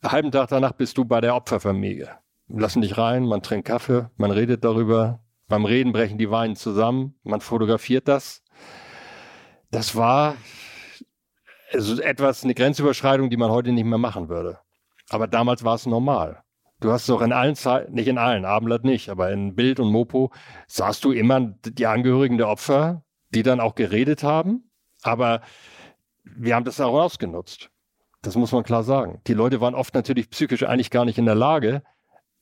[0.04, 2.20] Halben Tag danach bist du bei der Opferfamilie.
[2.54, 5.20] Lassen dich rein, man trinkt Kaffee, man redet darüber.
[5.48, 8.42] Beim Reden brechen die Weinen zusammen, man fotografiert das
[9.72, 10.36] das war
[11.74, 14.60] also etwas, eine Grenzüberschreitung, die man heute nicht mehr machen würde.
[15.10, 16.44] Aber damals war es normal.
[16.82, 19.92] Du hast doch in allen Zeiten, nicht in allen, Abendblatt nicht, aber in Bild und
[19.92, 20.32] Mopo
[20.68, 24.70] sahst du immer die Angehörigen der Opfer, die dann auch geredet haben.
[25.04, 25.42] Aber
[26.24, 27.70] wir haben das auch ausgenutzt.
[28.22, 29.22] Das muss man klar sagen.
[29.28, 31.84] Die Leute waren oft natürlich psychisch eigentlich gar nicht in der Lage.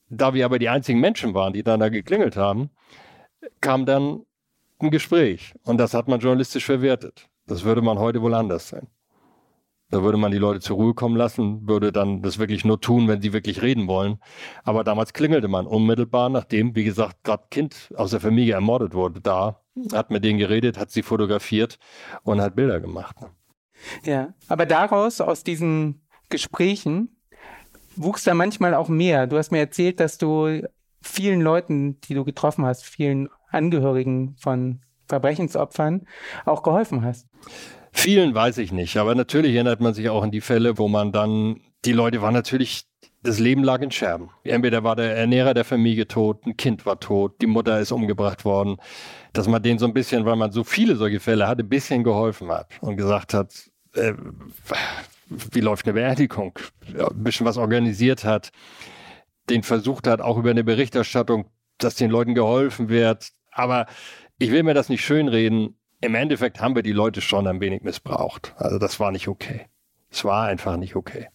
[0.09, 2.69] Da wir aber die einzigen Menschen waren, die dann da geklingelt haben,
[3.61, 4.25] kam dann
[4.79, 5.53] ein Gespräch.
[5.63, 7.29] Und das hat man journalistisch verwertet.
[7.45, 8.87] Das würde man heute wohl anders sein.
[9.91, 13.07] Da würde man die Leute zur Ruhe kommen lassen, würde dann das wirklich nur tun,
[13.07, 14.19] wenn sie wirklich reden wollen.
[14.63, 19.19] Aber damals klingelte man unmittelbar, nachdem, wie gesagt, gerade Kind aus der Familie ermordet wurde,
[19.19, 21.79] da, hat mit denen geredet, hat sie fotografiert
[22.21, 23.15] und hat Bilder gemacht.
[24.03, 27.18] Ja, aber daraus, aus diesen Gesprächen,
[27.99, 29.27] wuchs da manchmal auch mehr.
[29.27, 30.61] Du hast mir erzählt, dass du
[31.01, 36.05] vielen Leuten, die du getroffen hast, vielen Angehörigen von Verbrechensopfern
[36.45, 37.27] auch geholfen hast?
[37.91, 41.11] Vielen weiß ich nicht, aber natürlich erinnert man sich auch an die Fälle, wo man
[41.11, 42.83] dann, die Leute waren natürlich,
[43.23, 44.29] das Leben lag in Scherben.
[44.43, 48.45] Entweder war der Ernährer der Familie tot, ein Kind war tot, die Mutter ist umgebracht
[48.45, 48.77] worden,
[49.33, 52.03] dass man denen so ein bisschen, weil man so viele solche Fälle hatte, ein bisschen
[52.03, 53.51] geholfen hat und gesagt hat,
[53.95, 54.13] äh,
[55.29, 58.51] wie läuft eine Beerdigung, ein bisschen was organisiert hat,
[59.49, 63.85] den versucht hat, auch über eine Berichterstattung, dass den Leuten geholfen wird, aber
[64.37, 65.77] ich will mir das nicht schönreden.
[66.01, 68.53] Im Endeffekt haben wir die Leute schon ein wenig missbraucht.
[68.57, 69.67] Also das war nicht okay.
[70.09, 71.27] Es war einfach nicht okay.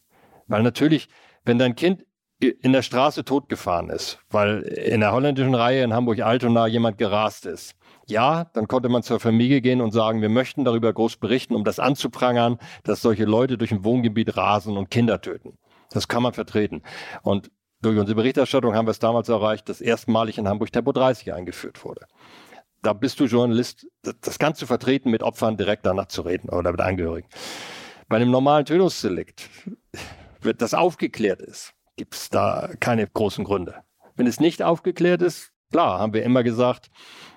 [0.46, 1.09] Weil natürlich,
[1.44, 2.04] wenn dein Kind
[2.40, 7.76] in der Straße totgefahren ist, weil in der holländischen Reihe in Hamburg-Altona jemand gerast ist.
[8.07, 11.64] Ja, dann konnte man zur Familie gehen und sagen, wir möchten darüber groß berichten, um
[11.64, 15.57] das anzuprangern, dass solche Leute durch ein Wohngebiet rasen und Kinder töten.
[15.90, 16.83] Das kann man vertreten.
[17.23, 21.33] Und durch unsere Berichterstattung haben wir es damals erreicht, dass erstmalig in Hamburg Tempo 30
[21.33, 22.07] eingeführt wurde.
[22.83, 26.71] Da bist du Journalist, das kannst du vertreten, mit Opfern direkt danach zu reden oder
[26.73, 27.29] mit Angehörigen.
[28.09, 29.49] Bei einem normalen Tötungsdelikt,
[30.45, 33.77] wird das aufgeklärt ist, gibt es da keine großen Gründe.
[34.17, 36.90] Wenn es nicht aufgeklärt ist, klar, haben wir immer gesagt,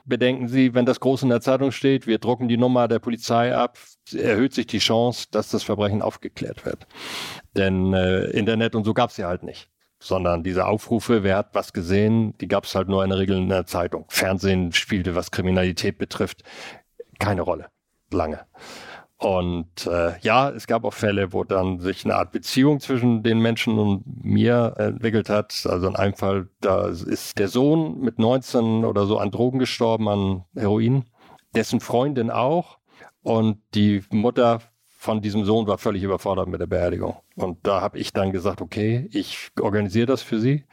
[0.08, 3.56] bedenken Sie, wenn das groß in der Zeitung steht, wir drucken die Nummer der Polizei
[3.56, 3.78] ab,
[4.14, 6.88] erhöht sich die Chance, dass das Verbrechen aufgeklärt wird.
[7.56, 11.50] Denn äh, Internet und so gab es ja halt nicht sondern diese Aufrufe, wer hat
[11.54, 14.06] was gesehen, die gab es halt nur in der Regel in der Zeitung.
[14.10, 16.44] Fernsehen spielte, was Kriminalität betrifft,
[17.20, 17.68] keine Rolle.
[18.12, 18.46] Lange.
[19.20, 23.40] Und äh, ja, es gab auch Fälle, wo dann sich eine Art Beziehung zwischen den
[23.40, 25.66] Menschen und mir entwickelt hat.
[25.68, 30.08] Also in einem Fall, da ist der Sohn mit 19 oder so an Drogen gestorben,
[30.08, 31.06] an Heroin,
[31.56, 32.78] dessen Freundin auch.
[33.24, 34.62] Und die Mutter
[34.98, 37.18] von diesem Sohn war völlig überfordert mit der Beerdigung.
[37.36, 40.66] Und da habe ich dann gesagt, okay, ich organisiere das für sie.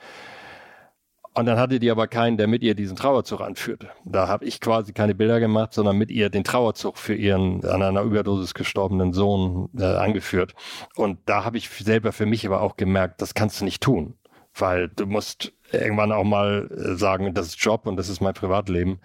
[1.36, 3.88] Und dann hatte die aber keinen, der mit ihr diesen Trauerzug anführte.
[4.04, 7.82] Da habe ich quasi keine Bilder gemacht, sondern mit ihr den Trauerzug für ihren an
[7.82, 10.54] einer Überdosis gestorbenen Sohn äh, angeführt.
[10.94, 14.14] Und da habe ich selber für mich aber auch gemerkt, das kannst du nicht tun.
[14.56, 18.34] Weil du musst irgendwann auch mal äh, sagen, das ist Job und das ist mein
[18.34, 19.00] Privatleben.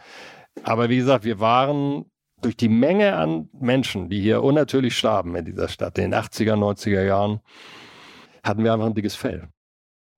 [0.63, 2.05] Aber wie gesagt, wir waren
[2.41, 6.53] durch die Menge an Menschen, die hier unnatürlich starben in dieser Stadt, in den 80er,
[6.53, 7.39] 90er Jahren,
[8.43, 9.49] hatten wir einfach ein dickes Fell.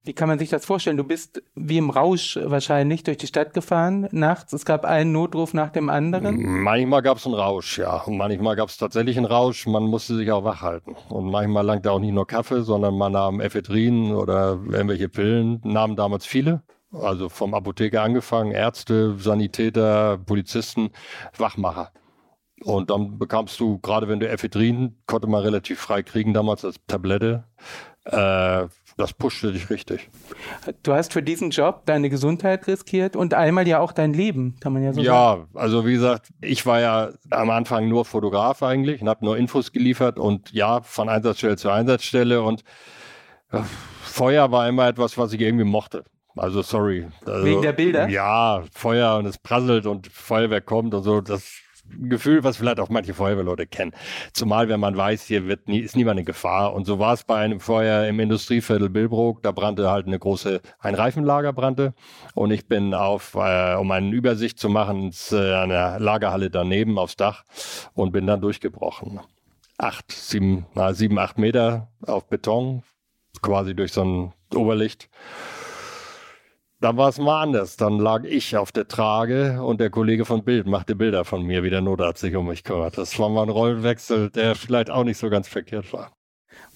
[0.04, 0.98] Wie kann man sich das vorstellen?
[0.98, 4.52] Du bist wie im Rausch wahrscheinlich durch die Stadt gefahren nachts.
[4.52, 6.64] Es gab einen Notruf nach dem anderen.
[6.64, 7.98] Manchmal gab es einen Rausch, ja.
[8.02, 9.68] Und manchmal gab es tatsächlich einen Rausch.
[9.68, 10.96] Man musste sich auch wach halten.
[11.10, 15.62] Und manchmal langte auch nicht nur Kaffee, sondern man nahm Ephedrin oder irgendwelche Pillen.
[15.64, 16.64] Nahmen damals viele.
[16.92, 20.90] Also vom Apotheker angefangen, Ärzte, Sanitäter, Polizisten,
[21.38, 21.92] Wachmacher.
[22.64, 26.80] Und dann bekamst du, gerade wenn du Ephedrin, konnte man relativ frei kriegen damals als
[26.88, 27.46] Tablette.
[28.06, 30.10] Äh, das pushte dich richtig.
[30.84, 34.74] Du hast für diesen Job deine Gesundheit riskiert und einmal ja auch dein Leben, kann
[34.74, 35.48] man ja so ja, sagen.
[35.54, 39.38] Ja, also wie gesagt, ich war ja am Anfang nur Fotograf eigentlich und habe nur
[39.38, 42.64] Infos geliefert und ja, von Einsatzstelle zu Einsatzstelle und
[43.52, 43.66] ja,
[44.04, 46.04] Feuer war immer etwas, was ich irgendwie mochte.
[46.36, 47.08] Also sorry.
[47.26, 48.08] Also, Wegen der Bilder?
[48.08, 51.52] Ja, Feuer und es prasselt und Feuerwehr kommt und so, das
[52.00, 53.92] Gefühl, was vielleicht auch manche Feuerwehrleute kennen.
[54.34, 56.74] Zumal, wenn man weiß, hier wird nie, ist niemand in Gefahr.
[56.74, 59.42] Und so war es bei einem Feuer im Industrieviertel Billbrook.
[59.44, 61.94] Da brannte halt eine große, ein Reifenlager brannte.
[62.34, 66.98] Und ich bin auf, äh, um eine Übersicht zu machen, ins, äh, eine Lagerhalle daneben
[66.98, 67.44] aufs Dach
[67.94, 69.20] und bin dann durchgebrochen.
[69.78, 72.84] Acht, sieben, na, sieben, acht Meter auf Beton,
[73.42, 75.10] quasi durch so ein Oberlicht.
[76.82, 77.78] Da war es mal anders.
[77.78, 81.62] Dann lag ich auf der Trage und der Kollege von Bild machte Bilder von mir,
[81.62, 82.98] wie der Notarzt sich um mich kümmert.
[82.98, 86.12] Das war mal ein Rollenwechsel, der vielleicht auch nicht so ganz verkehrt war.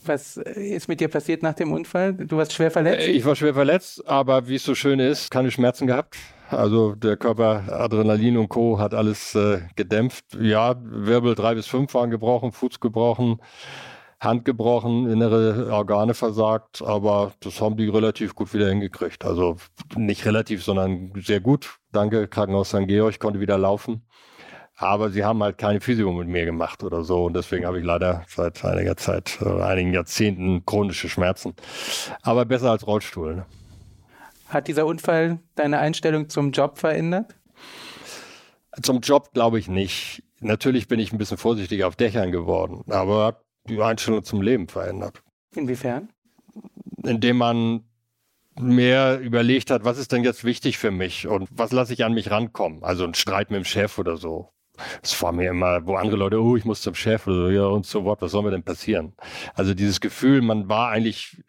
[0.06, 2.14] Was ist mit dir passiert nach dem Unfall?
[2.14, 3.08] Du warst schwer verletzt?
[3.08, 6.16] Ich war schwer verletzt, aber wie es so schön ist, keine Schmerzen gehabt.
[6.50, 8.78] Also der Körper, Adrenalin und Co.
[8.78, 10.26] hat alles äh, gedämpft.
[10.40, 13.40] Ja, Wirbel drei bis fünf waren gebrochen, Fuß gebrochen.
[14.20, 19.26] Hand gebrochen, innere Organe versagt, aber das haben die relativ gut wieder hingekriegt.
[19.26, 19.58] Also
[19.96, 21.78] nicht relativ, sondern sehr gut.
[21.92, 22.88] Danke, Krankenhaus St.
[22.88, 24.04] Georg, konnte wieder laufen.
[24.78, 27.26] Aber sie haben halt keine Physio mit mir gemacht oder so.
[27.26, 31.54] Und deswegen habe ich leider seit einiger Zeit, äh, einigen Jahrzehnten chronische Schmerzen.
[32.22, 33.36] Aber besser als Rollstuhl.
[33.36, 33.46] Ne?
[34.50, 37.36] Hat dieser Unfall deine Einstellung zum Job verändert?
[38.82, 40.24] Zum Job glaube ich nicht.
[40.42, 45.22] Natürlich bin ich ein bisschen vorsichtiger auf Dächern geworden, aber die Einstellung zum Leben verändert.
[45.56, 46.10] Inwiefern?
[47.04, 47.84] Indem man
[48.60, 52.14] mehr überlegt hat, was ist denn jetzt wichtig für mich und was lasse ich an
[52.14, 52.84] mich rankommen?
[52.84, 54.52] Also ein Streit mit dem Chef oder so.
[55.02, 57.66] Das war mir immer, wo andere Leute, oh, ich muss zum Chef oder so, ja,
[57.66, 59.14] und so was, was soll mir denn passieren?
[59.54, 61.42] Also dieses Gefühl, man war eigentlich,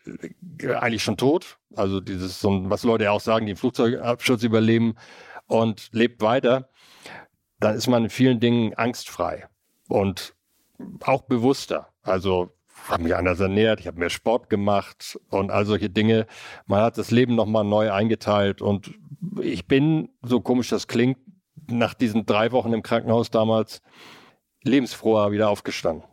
[0.63, 1.59] äh, eigentlich schon tot.
[1.75, 4.95] Also dieses, was Leute auch sagen, die einen Flugzeugabschutz überleben
[5.47, 6.69] und lebt weiter.
[7.59, 9.49] Dann ist man in vielen Dingen angstfrei
[9.89, 10.36] und
[11.05, 11.89] auch bewusster.
[12.03, 12.51] Also
[12.89, 16.27] habe mich anders ernährt, ich habe mehr Sport gemacht und all solche Dinge.
[16.67, 18.95] Man hat das Leben nochmal neu eingeteilt und
[19.41, 21.19] ich bin, so komisch das klingt,
[21.69, 23.83] nach diesen drei Wochen im Krankenhaus damals
[24.63, 26.05] lebensfroher wieder aufgestanden.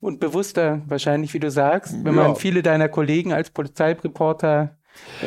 [0.00, 2.22] Und bewusster wahrscheinlich, wie du sagst, wenn ja.
[2.22, 4.77] man viele deiner Kollegen als Polizeireporter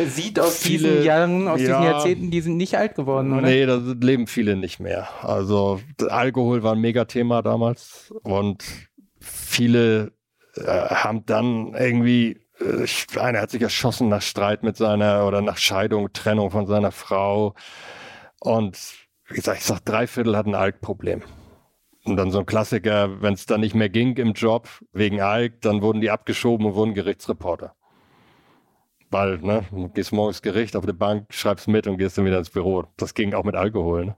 [0.07, 3.41] sieht aus viele, diesen Jahren, aus ja, diesen Jahrzehnten, die sind nicht alt geworden, oder?
[3.41, 5.09] Nee, da leben viele nicht mehr.
[5.21, 8.63] Also Alkohol war ein Megathema damals und
[9.19, 10.13] viele
[10.55, 15.57] äh, haben dann irgendwie, äh, einer hat sich erschossen nach Streit mit seiner oder nach
[15.57, 17.53] Scheidung, Trennung von seiner Frau.
[18.39, 18.77] Und
[19.27, 21.21] wie gesagt, ich sag, drei Viertel hatten ein Alkproblem.
[22.03, 25.61] Und dann so ein Klassiker, wenn es dann nicht mehr ging im Job wegen Alk,
[25.61, 27.75] dann wurden die abgeschoben und wurden Gerichtsreporter.
[29.11, 32.37] Weil, ne, du gehst morgens Gericht auf der Bank, schreibst mit und gehst dann wieder
[32.37, 32.85] ins Büro.
[32.95, 34.05] Das ging auch mit Alkohol.
[34.05, 34.15] Ne?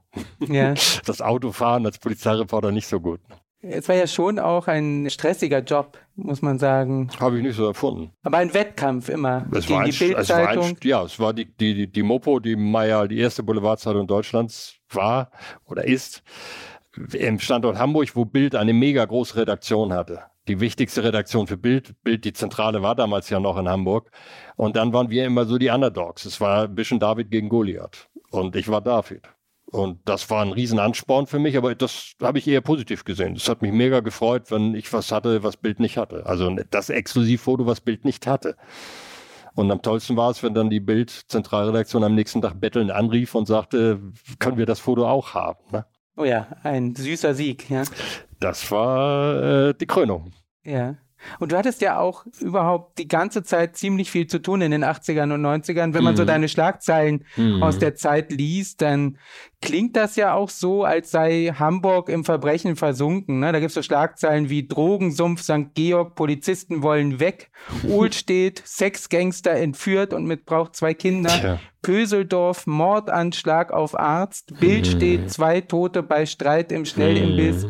[0.48, 0.74] Ja.
[1.04, 3.20] Das Autofahren als Polizeireporter nicht so gut.
[3.60, 7.08] Es war ja schon auch ein stressiger Job, muss man sagen.
[7.18, 8.12] Habe ich nicht so erfunden.
[8.22, 9.46] Aber ein Wettkampf immer.
[9.52, 10.76] Es gegen war ein, die Bildzeitung.
[10.82, 15.30] Ja, es war die, die, die, die Mopo, die Meier, die erste Boulevardzeitung Deutschlands war
[15.64, 16.22] oder ist.
[17.12, 20.22] Im Standort Hamburg, wo Bild eine mega große Redaktion hatte.
[20.46, 21.94] Die wichtigste Redaktion für Bild.
[22.02, 24.10] Bild, die Zentrale war damals ja noch in Hamburg.
[24.56, 26.24] Und dann waren wir immer so die Underdogs.
[26.24, 28.08] Es war ein bisschen David gegen Goliath.
[28.30, 29.22] Und ich war David.
[29.66, 33.34] Und das war ein Riesenansporn für mich, aber das habe ich eher positiv gesehen.
[33.34, 36.26] Das hat mich mega gefreut, wenn ich was hatte, was Bild nicht hatte.
[36.26, 38.56] Also das Exklusivfoto, was Bild nicht hatte.
[39.54, 43.46] Und am tollsten war es, wenn dann die Bild-Zentralredaktion am nächsten Tag bettelnd anrief und
[43.46, 44.00] sagte,
[44.38, 45.58] können wir das Foto auch haben?
[45.72, 45.86] Ne?
[46.16, 47.82] Oh ja, ein süßer Sieg, ja.
[48.44, 50.32] Das war äh, die Krönung.
[50.64, 50.96] Ja.
[51.38, 54.84] Und du hattest ja auch überhaupt die ganze Zeit ziemlich viel zu tun in den
[54.84, 55.94] 80ern und 90ern.
[55.94, 56.18] Wenn man mhm.
[56.18, 57.62] so deine Schlagzeilen mhm.
[57.62, 59.16] aus der Zeit liest, dann
[59.64, 63.40] klingt das ja auch so, als sei Hamburg im Verbrechen versunken.
[63.40, 63.50] Ne?
[63.50, 65.74] Da gibt es so Schlagzeilen wie Drogensumpf St.
[65.74, 67.50] Georg, Polizisten wollen weg,
[67.88, 71.60] Uhlstedt, Sexgangster entführt und missbraucht zwei Kinder, Tja.
[71.80, 77.66] Pöseldorf, Mordanschlag auf Arzt, Bild steht, zwei Tote bei Streit im Schnellimbiss.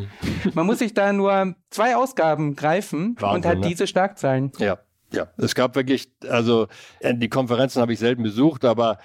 [0.52, 3.68] Man muss sich da nur zwei Ausgaben greifen Wahnsinn, und hat ne?
[3.68, 4.50] diese Schlagzeilen.
[4.58, 4.78] Ja.
[5.12, 6.66] Ja, es gab wirklich, also
[6.98, 8.98] äh, die Konferenzen habe ich selten besucht, aber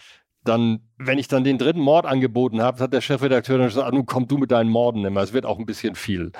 [0.43, 3.91] dann, wenn ich dann den dritten Mord angeboten habe, hat der Chefredakteur dann gesagt, ah,
[3.91, 6.31] nun komm du mit deinen Morden immer, es wird auch ein bisschen viel.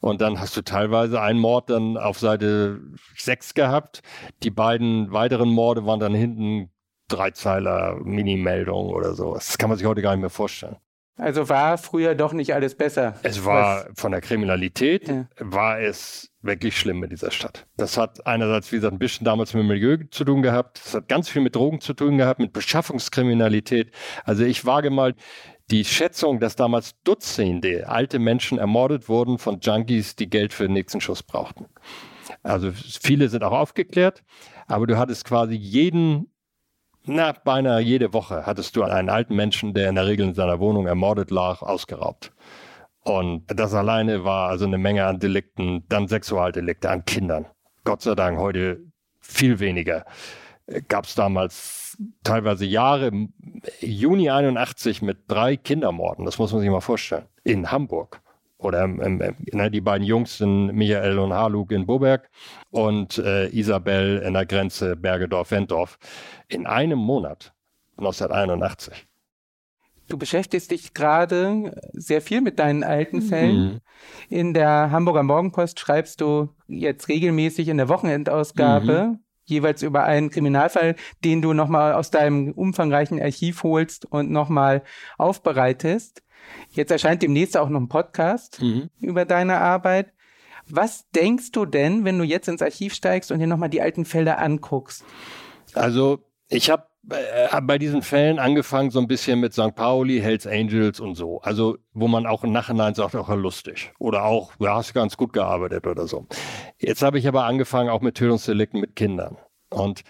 [0.00, 2.80] Und dann hast du teilweise einen Mord dann auf Seite
[3.16, 4.02] 6 gehabt.
[4.42, 6.70] Die beiden weiteren Morde waren dann hinten
[7.08, 9.34] Dreizeiler Mini-Meldung oder so.
[9.34, 10.76] Das kann man sich heute gar nicht mehr vorstellen.
[11.18, 13.14] Also war früher doch nicht alles besser.
[13.22, 15.26] Es war von der Kriminalität, ja.
[15.38, 17.66] war es wirklich schlimm in dieser Stadt.
[17.76, 20.80] Das hat einerseits, wie gesagt, ein bisschen damals mit dem Milieu zu tun gehabt.
[20.84, 23.92] Das hat ganz viel mit Drogen zu tun gehabt, mit Beschaffungskriminalität.
[24.24, 25.14] Also ich wage mal
[25.70, 30.72] die Schätzung, dass damals Dutzende alte Menschen ermordet wurden von Junkies, die Geld für den
[30.72, 31.66] nächsten Schuss brauchten.
[32.42, 34.22] Also viele sind auch aufgeklärt,
[34.66, 36.30] aber du hattest quasi jeden
[37.08, 40.60] na, beinahe jede Woche hattest du einen alten Menschen, der in der Regel in seiner
[40.60, 42.32] Wohnung ermordet lag, ausgeraubt.
[43.02, 47.46] Und das alleine war also eine Menge an Delikten, dann Sexualdelikte an Kindern.
[47.84, 48.84] Gott sei Dank heute
[49.20, 50.04] viel weniger.
[50.88, 53.10] Gab es damals teilweise Jahre,
[53.80, 58.20] Juni 81 mit drei Kindermorden, das muss man sich mal vorstellen, in Hamburg.
[58.58, 62.28] Oder ähm, äh, die beiden Jungs sind Michael und Harlug in Boberg
[62.70, 65.98] und äh, Isabel in der Grenze Bergedorf-Wendorf.
[66.48, 67.54] In einem Monat,
[67.98, 69.06] 1981.
[70.08, 73.56] Du beschäftigst dich gerade sehr viel mit deinen alten Fällen.
[73.56, 73.80] Mhm.
[74.30, 79.18] In der Hamburger Morgenpost schreibst du jetzt regelmäßig in der Wochenendausgabe mhm.
[79.44, 84.82] jeweils über einen Kriminalfall, den du nochmal aus deinem umfangreichen Archiv holst und nochmal
[85.18, 86.22] aufbereitest.
[86.70, 88.90] Jetzt erscheint demnächst auch noch ein Podcast mhm.
[89.00, 90.12] über deine Arbeit.
[90.68, 94.04] Was denkst du denn, wenn du jetzt ins Archiv steigst und dir nochmal die alten
[94.04, 95.04] Fälle anguckst?
[95.74, 99.74] Also ich habe äh, bei diesen Fällen angefangen so ein bisschen mit St.
[99.74, 101.40] Pauli, Hells Angels und so.
[101.40, 103.92] Also, wo man auch im Nachhinein sagt, auch lustig.
[103.98, 106.26] Oder auch, du hast ganz gut gearbeitet oder so.
[106.78, 109.38] Jetzt habe ich aber angefangen auch mit Tötungsdelikten mit Kindern.
[109.70, 110.02] Und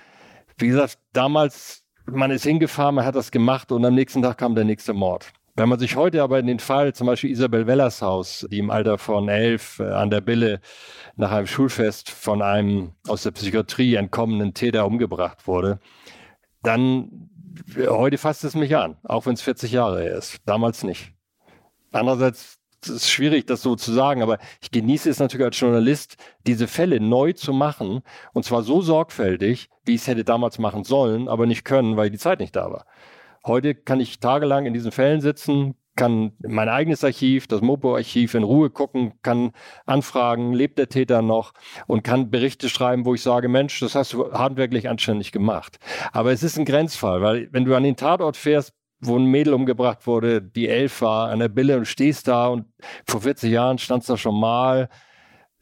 [0.56, 4.54] wie gesagt, damals, man ist hingefahren, man hat das gemacht und am nächsten Tag kam
[4.54, 5.32] der nächste Mord.
[5.58, 8.70] Wenn man sich heute aber in den Fall, zum Beispiel Isabel Wellers Haus, die im
[8.70, 10.60] Alter von elf äh, an der Bille
[11.16, 15.80] nach einem Schulfest von einem aus der Psychiatrie entkommenen Täter umgebracht wurde,
[16.62, 17.28] dann
[17.76, 20.36] heute fasst es mich an, auch wenn es 40 Jahre her ist.
[20.46, 21.12] Damals nicht.
[21.90, 26.18] Andererseits ist es schwierig, das so zu sagen, aber ich genieße es natürlich als Journalist,
[26.46, 30.84] diese Fälle neu zu machen und zwar so sorgfältig, wie ich es hätte damals machen
[30.84, 32.86] sollen, aber nicht können, weil die Zeit nicht da war.
[33.48, 38.44] Heute kann ich tagelang in diesen Fällen sitzen, kann mein eigenes Archiv, das Mopo-Archiv in
[38.44, 39.52] Ruhe gucken, kann
[39.84, 41.54] anfragen, lebt der Täter noch
[41.86, 45.78] und kann Berichte schreiben, wo ich sage, Mensch, das hast du handwerklich anständig gemacht.
[46.12, 49.54] Aber es ist ein Grenzfall, weil wenn du an den Tatort fährst, wo ein Mädel
[49.54, 52.66] umgebracht wurde, die elf war, an der Bille und stehst da und
[53.06, 54.88] vor 40 Jahren standst da schon mal,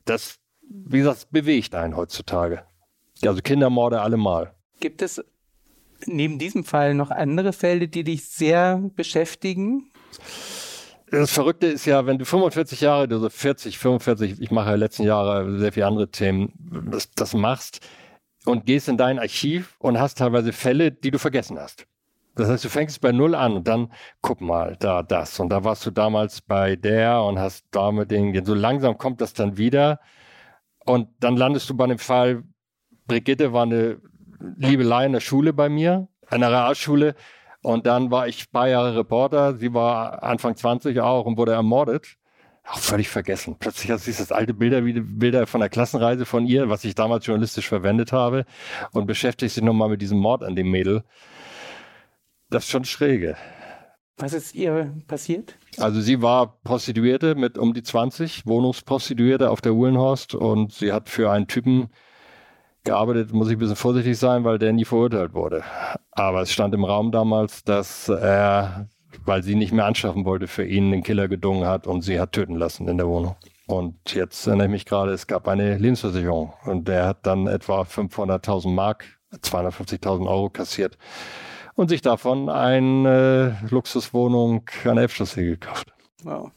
[0.04, 2.64] das, wie gesagt, bewegt einen heutzutage.
[3.24, 4.54] Also Kindermorde allemal.
[4.80, 5.24] Gibt es
[6.06, 9.90] neben diesem Fall noch andere Fälle, die dich sehr beschäftigen?
[11.10, 15.04] Das Verrückte ist ja, wenn du 45 Jahre, also 40, 45, ich mache ja letzten
[15.04, 16.52] Jahre sehr viele andere Themen,
[16.90, 17.80] das, das machst
[18.44, 21.86] und gehst in dein Archiv und hast teilweise Fälle, die du vergessen hast.
[22.34, 25.40] Das heißt, du fängst bei Null an und dann guck mal, da das.
[25.40, 29.20] Und da warst du damals bei der und hast da mit den, so langsam kommt
[29.22, 30.00] das dann wieder.
[30.84, 32.42] Und dann landest du bei dem Fall,
[33.06, 34.00] Brigitte war eine
[34.56, 37.14] Liebelei in der Schule bei mir, einer Realschule.
[37.62, 39.56] Und dann war ich paar Jahre Reporter.
[39.56, 42.16] Sie war Anfang 20 auch und wurde ermordet.
[42.68, 43.56] Auch völlig vergessen.
[43.58, 46.94] Plötzlich hast du das alte Bilder, wie Bilder von der Klassenreise von ihr, was ich
[46.96, 48.44] damals journalistisch verwendet habe,
[48.92, 51.04] und beschäftigst dich nochmal mit diesem Mord an dem Mädel.
[52.50, 53.36] Das ist schon schräge.
[54.18, 55.58] Was ist ihr passiert?
[55.78, 61.08] Also sie war Prostituierte mit um die 20, Wohnungsprostituierte auf der Uhlenhorst und sie hat
[61.08, 61.90] für einen Typen
[62.86, 65.62] gearbeitet, muss ich ein bisschen vorsichtig sein, weil der nie verurteilt wurde.
[66.12, 68.88] Aber es stand im Raum damals, dass er,
[69.24, 72.32] weil sie nicht mehr anschaffen wollte, für ihn den Killer gedungen hat und sie hat
[72.32, 73.36] töten lassen in der Wohnung.
[73.66, 77.82] Und jetzt erinnere ich mich gerade, es gab eine Lebensversicherung und der hat dann etwa
[77.82, 80.96] 500.000 Mark, 250.000 Euro kassiert
[81.74, 85.92] und sich davon eine Luxuswohnung an der Elbchaussee gekauft.
[86.22, 86.50] Wow.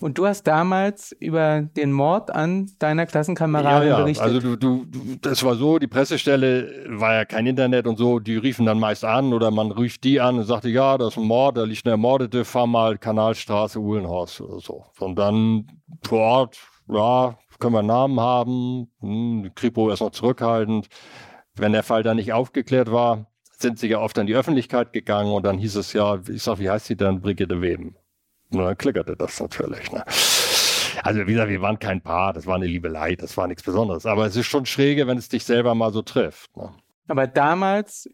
[0.00, 4.00] Und du hast damals über den Mord an deiner Klassenkameradin ja, ja.
[4.00, 4.24] berichtet.
[4.24, 8.18] Also du, du, du, das war so, die Pressestelle war ja kein Internet und so,
[8.18, 11.18] die riefen dann meist an oder man rief die an und sagte, ja, das ist
[11.18, 14.84] ein Mord, da liegt eine Ermordete, fahr mal Kanalstraße, Uhlenhorst oder so.
[15.00, 15.66] Und dann
[16.02, 16.58] vor Ort,
[16.88, 20.88] ja, können wir einen Namen haben, hm, Kripo ist noch zurückhaltend.
[21.56, 23.26] Wenn der Fall dann nicht aufgeklärt war,
[23.58, 26.60] sind sie ja oft an die Öffentlichkeit gegangen und dann hieß es ja, ich sag,
[26.60, 27.96] wie heißt sie denn, Brigitte Weben?
[28.50, 29.90] Und dann klickerte das natürlich.
[29.92, 30.04] Ne?
[31.02, 34.06] Also wie gesagt, wir waren kein Paar, das war eine Liebelei, das war nichts Besonderes.
[34.06, 36.56] Aber es ist schon schräge, wenn es dich selber mal so trifft.
[36.56, 36.72] Ne?
[37.08, 38.08] Aber damals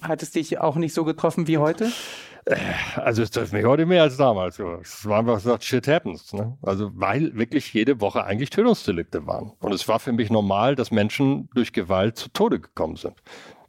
[0.00, 1.90] hat es dich auch nicht so getroffen wie heute?
[2.44, 2.56] Äh,
[2.96, 4.58] also es trifft mich heute mehr als damals.
[4.58, 6.32] Es war einfach gesagt, shit happens.
[6.32, 6.56] Ne?
[6.62, 9.52] Also weil wirklich jede Woche eigentlich Tötungsdelikte waren.
[9.60, 13.14] Und es war für mich normal, dass Menschen durch Gewalt zu Tode gekommen sind.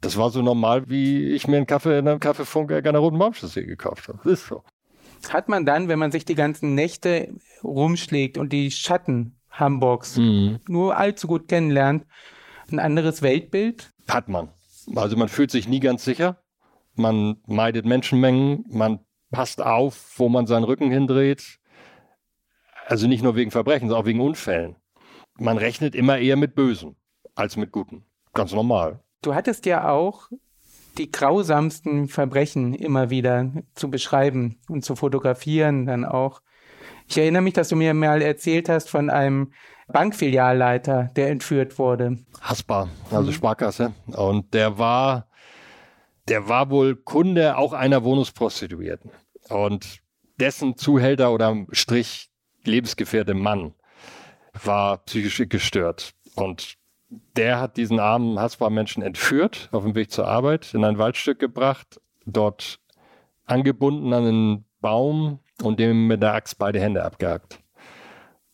[0.00, 3.18] Das war so normal, wie ich mir einen Kaffee in einem Kaffeefunker an der Roten
[3.18, 4.20] Baumchaussee gekauft habe.
[4.22, 4.62] Das ist so
[5.32, 10.60] hat man dann, wenn man sich die ganzen Nächte rumschlägt und die Schatten Hamburgs mhm.
[10.68, 12.06] nur allzu gut kennenlernt,
[12.70, 13.92] ein anderes Weltbild?
[14.08, 14.50] Hat man.
[14.94, 16.38] Also man fühlt sich nie ganz sicher.
[16.94, 18.64] Man meidet Menschenmengen.
[18.68, 21.58] Man passt auf, wo man seinen Rücken hindreht.
[22.86, 24.76] Also nicht nur wegen Verbrechen, sondern auch wegen Unfällen.
[25.38, 26.96] Man rechnet immer eher mit Bösen
[27.34, 28.04] als mit Guten.
[28.32, 29.00] Ganz normal.
[29.22, 30.28] Du hattest ja auch
[30.98, 36.42] die grausamsten Verbrechen immer wieder zu beschreiben und zu fotografieren dann auch.
[37.06, 39.52] Ich erinnere mich, dass du mir mal erzählt hast von einem
[39.88, 42.18] Bankfilialleiter, der entführt wurde.
[42.40, 43.32] Haspa, also.
[43.32, 43.94] Sparkasse.
[44.06, 45.28] Und der war,
[46.28, 49.10] der war wohl Kunde auch einer Wohnungsprostituierten.
[49.48, 50.00] Und
[50.38, 52.30] dessen Zuhälter oder Strich
[52.64, 53.74] lebensgefährte Mann
[54.64, 56.12] war psychisch gestört.
[56.34, 56.76] Und
[57.08, 62.00] der hat diesen armen Haspa-Menschen entführt, auf dem Weg zur Arbeit, in ein Waldstück gebracht,
[62.26, 62.80] dort
[63.46, 67.60] angebunden an einen Baum und dem mit der Axt beide Hände abgehackt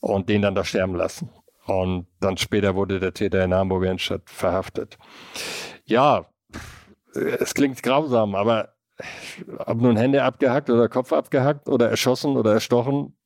[0.01, 1.31] und den dann da sterben lassen.
[1.67, 4.99] Und dann später wurde der Täter in Hamburger Innenstadt verhaftet.
[5.87, 6.27] Ja,
[7.15, 8.75] es klingt grausam, aber
[9.59, 13.17] ob nun Hände abgehackt oder Kopf abgehackt oder erschossen oder erstochen,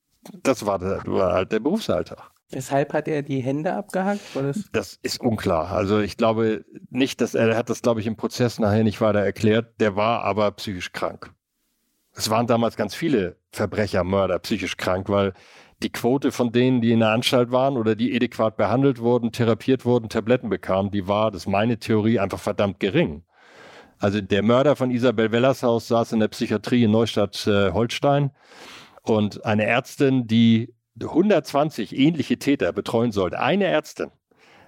[0.43, 2.31] das war, der, war halt der Berufsalltag.
[2.51, 4.21] Weshalb hat er die Hände abgehackt?
[4.73, 4.99] Das?
[5.03, 5.71] ist unklar.
[5.71, 9.01] Also ich glaube nicht, dass er, er hat das, glaube ich, im Prozess nachher nicht
[9.01, 9.79] weiter erklärt.
[9.81, 11.33] Der war aber psychisch krank.
[12.15, 15.35] Es waren damals ganz viele Verbrecher, Mörder, psychisch krank, weil
[15.83, 19.85] die Quote von denen, die in der Anstalt waren oder die adäquat behandelt wurden, therapiert
[19.85, 23.23] wurden, Tabletten bekamen, die war, das ist meine Theorie, einfach verdammt gering.
[24.01, 29.65] Also der Mörder von Isabel Wellershaus saß in der Psychiatrie in Neustadt-Holstein äh, und eine
[29.65, 30.75] Ärztin, die
[31.07, 34.11] 120 ähnliche Täter betreuen sollte, eine Ärztin,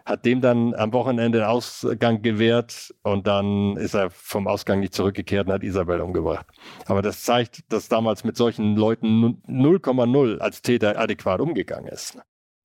[0.05, 4.95] hat dem dann am Wochenende den Ausgang gewährt und dann ist er vom Ausgang nicht
[4.95, 6.47] zurückgekehrt und hat Isabel umgebracht.
[6.87, 12.19] Aber das zeigt, dass damals mit solchen Leuten 0,0 als Täter adäquat umgegangen ist.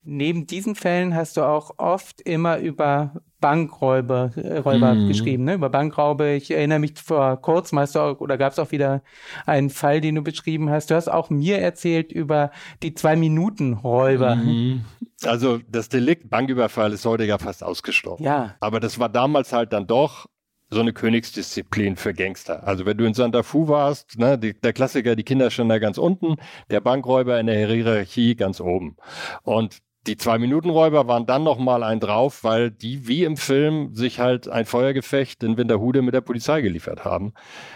[0.08, 5.08] Neben diesen Fällen hast du auch oft immer über Bankräuber äh, Räuber mhm.
[5.08, 5.56] geschrieben, ne?
[5.56, 6.34] über Bankraube.
[6.34, 9.04] Ich erinnere mich vor kurzem, hast du auch, oder gab es auch wieder
[9.46, 10.90] einen Fall, den du beschrieben hast.
[10.90, 12.52] Du hast auch mir erzählt über
[12.84, 14.36] die Zwei-Minuten-Räuber.
[14.36, 14.86] Mhm.
[15.24, 18.24] Also das Delikt Banküberfall ist heute ja fast ausgestorben.
[18.24, 18.56] Ja.
[18.60, 20.28] Aber das war damals halt dann doch
[20.70, 22.68] so eine Königsdisziplin für Gangster.
[22.68, 25.80] Also wenn du in Santa Fu warst, ne, die, der Klassiker, die Kinder standen da
[25.80, 26.36] ganz unten,
[26.70, 28.98] der Bankräuber in der Hierarchie ganz oben.
[29.44, 34.48] Und die Zwei-Minuten-Räuber waren dann nochmal ein drauf, weil die wie im Film sich halt
[34.48, 37.34] ein Feuergefecht in Winterhude mit der Polizei geliefert haben.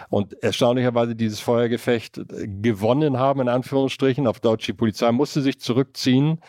[0.10, 2.22] Und erstaunlicherweise dieses Feuergefecht
[2.62, 4.28] gewonnen haben, in Anführungsstrichen.
[4.28, 6.42] Auf Deutsch, die Polizei musste sich zurückziehen,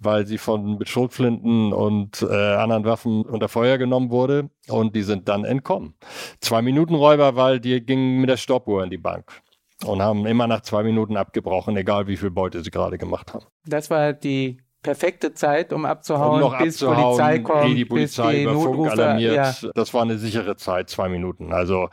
[0.00, 4.50] weil sie von mit Schrotflinten und äh, anderen Waffen unter Feuer genommen wurde.
[4.68, 5.94] Und die sind dann entkommen.
[6.40, 9.42] Zwei-Minuten-Räuber, weil die gingen mit der Stoppuhr in die Bank
[9.84, 13.44] und haben immer nach zwei Minuten abgebrochen, egal wie viel Beute sie gerade gemacht haben.
[13.66, 18.36] Das war die perfekte Zeit, um abzuhauen, um bis abzuhauen, Polizei kommt, die Polizei bis
[18.36, 19.34] die über Funk alarmiert.
[19.34, 19.70] Ja.
[19.74, 21.52] Das war eine sichere Zeit, zwei Minuten.
[21.52, 21.88] Also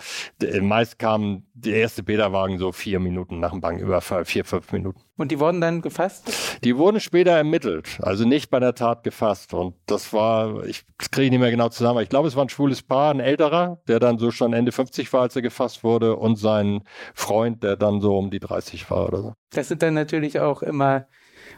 [0.62, 5.02] meist kam der erste Bäderwagen so vier Minuten nach dem Banküberfall, vier, fünf Minuten.
[5.18, 6.60] Und die wurden dann gefasst?
[6.64, 9.56] Die wurden später ermittelt, also nicht bei der Tat gefasst.
[9.56, 12.84] Und das war, ich kriege nicht mehr genau zusammen, ich glaube, es war ein schwules
[12.84, 16.36] Paar, ein älterer, der dann so schon Ende 50 war, als er gefasst wurde, und
[16.36, 16.84] sein
[17.16, 19.34] Freund, der dann so um die 30 war oder so.
[19.52, 21.08] Das sind dann natürlich auch immer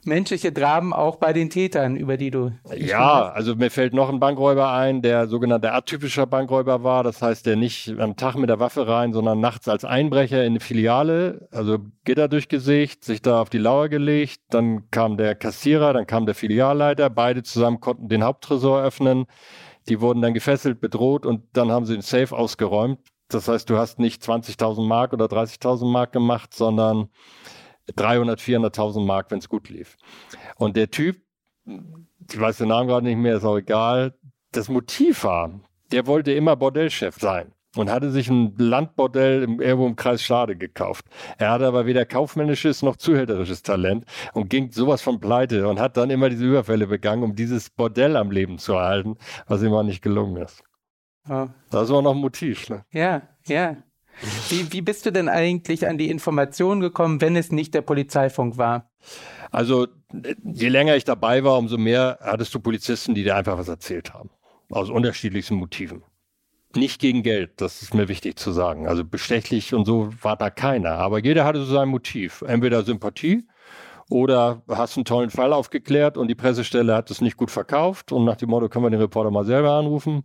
[0.05, 2.51] menschliche Dramen auch bei den Tätern, über die du.
[2.75, 7.03] Ja, also mir fällt noch ein Bankräuber ein, der sogenannte atypischer Bankräuber war.
[7.03, 10.53] Das heißt, der nicht am Tag mit der Waffe rein, sondern nachts als Einbrecher in
[10.53, 14.41] eine Filiale, also Gitter durchgesägt, sich da auf die Lauer gelegt.
[14.49, 17.09] Dann kam der Kassierer, dann kam der Filialleiter.
[17.09, 19.25] Beide zusammen konnten den Haupttresor öffnen.
[19.87, 22.99] Die wurden dann gefesselt, bedroht und dann haben sie den Safe ausgeräumt.
[23.27, 27.09] Das heißt, du hast nicht 20.000 Mark oder 30.000 Mark gemacht, sondern
[27.95, 29.97] 300, 400.000 Mark, wenn es gut lief.
[30.57, 31.17] Und der Typ,
[31.65, 34.13] ich weiß den Namen gerade nicht mehr, ist auch egal,
[34.51, 35.59] das Motiv war,
[35.91, 40.55] der wollte immer Bordellchef sein und hatte sich ein Landbordell im, irgendwo im Kreis Schade
[40.55, 41.05] gekauft.
[41.37, 45.97] Er hatte aber weder kaufmännisches noch zuhälterisches Talent und ging sowas von pleite und hat
[45.97, 49.17] dann immer diese Überfälle begangen, um dieses Bordell am Leben zu erhalten,
[49.47, 50.63] was ihm auch nicht gelungen ist.
[51.29, 51.47] Oh.
[51.71, 52.69] Das war noch ein Motiv.
[52.69, 52.85] Ne?
[52.91, 53.77] Ja, ja.
[54.49, 58.57] Wie, wie bist du denn eigentlich an die Informationen gekommen, wenn es nicht der Polizeifunk
[58.57, 58.89] war?
[59.51, 59.87] Also,
[60.43, 64.13] je länger ich dabei war, umso mehr hattest du Polizisten, die dir einfach was erzählt
[64.13, 64.29] haben.
[64.69, 66.03] Aus unterschiedlichsten Motiven.
[66.75, 68.87] Nicht gegen Geld, das ist mir wichtig zu sagen.
[68.87, 70.93] Also bestechlich und so war da keiner.
[70.93, 72.41] Aber jeder hatte so sein Motiv.
[72.41, 73.47] Entweder Sympathie
[74.09, 78.23] oder hast einen tollen Fall aufgeklärt und die Pressestelle hat es nicht gut verkauft und
[78.23, 80.23] nach dem Motto können wir den Reporter mal selber anrufen.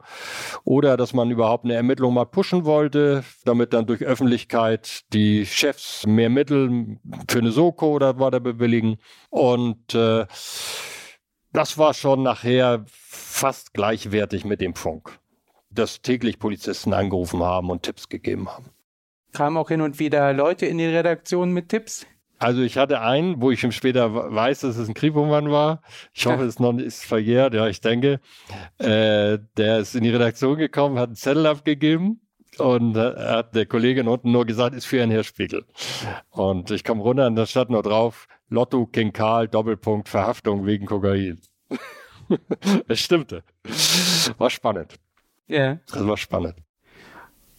[0.64, 6.06] Oder dass man überhaupt eine Ermittlung mal pushen wollte, damit dann durch Öffentlichkeit die Chefs
[6.06, 8.98] mehr Mittel für eine Soko oder weiter bewilligen.
[9.30, 10.26] Und äh,
[11.52, 15.18] das war schon nachher fast gleichwertig mit dem Funk,
[15.70, 18.66] dass täglich Polizisten angerufen haben und Tipps gegeben haben.
[19.32, 22.06] Kamen auch hin und wieder Leute in die Redaktion mit Tipps?
[22.40, 25.82] Also ich hatte einen, wo ich ihm später weiß, dass es ein Kripo-Mann war.
[26.14, 28.18] Ich hoffe, es noch ist verjährt, ja, ich denke.
[28.78, 32.22] Äh, der ist in die Redaktion gekommen, hat einen Zettel abgegeben
[32.56, 35.66] und äh, hat der Kollegin unten nur gesagt, ist für ein Herr Spiegel.
[36.30, 40.86] Und ich komme runter und da stand nur drauf, Lotto, King Karl, Doppelpunkt, Verhaftung wegen
[40.86, 41.42] Kokain.
[42.88, 43.44] es stimmte.
[44.38, 44.94] War spannend.
[45.46, 45.78] Ja.
[45.92, 46.54] Das war spannend.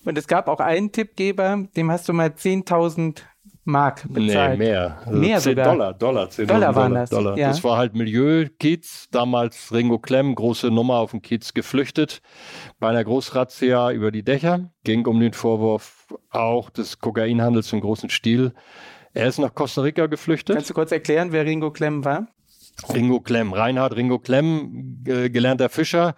[0.05, 3.21] Und es gab auch einen Tippgeber, dem hast du mal 10.000
[3.63, 4.57] Mark bezahlt.
[4.57, 4.97] Nee, mehr.
[5.05, 5.65] Also mehr 10 sogar.
[5.71, 7.37] Dollar, Dollar, 10 Dollar waren Dollar, das, Dollar.
[7.37, 7.47] ja.
[7.49, 12.21] Das war halt Milieu-Kiez, damals Ringo Klemm, große Nummer auf dem Kiez geflüchtet,
[12.79, 18.09] bei einer Großrazzia über die Dächer, ging um den Vorwurf auch des Kokainhandels im großen
[18.09, 18.53] Stil.
[19.13, 20.55] Er ist nach Costa Rica geflüchtet.
[20.55, 22.27] Kannst du kurz erklären, wer Ringo Klemm war?
[22.91, 26.15] Ringo Klemm, Reinhard Ringo Klemm, äh, gelernter Fischer,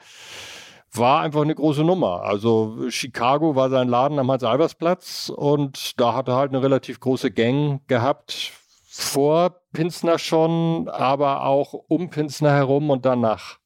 [0.96, 2.22] war einfach eine große Nummer.
[2.24, 7.32] Also Chicago war sein Laden am Hans-Albers-Platz und da hat er halt eine relativ große
[7.32, 8.52] Gang gehabt.
[8.86, 13.58] Vor Pinsner schon, aber auch um Pinsner herum und danach.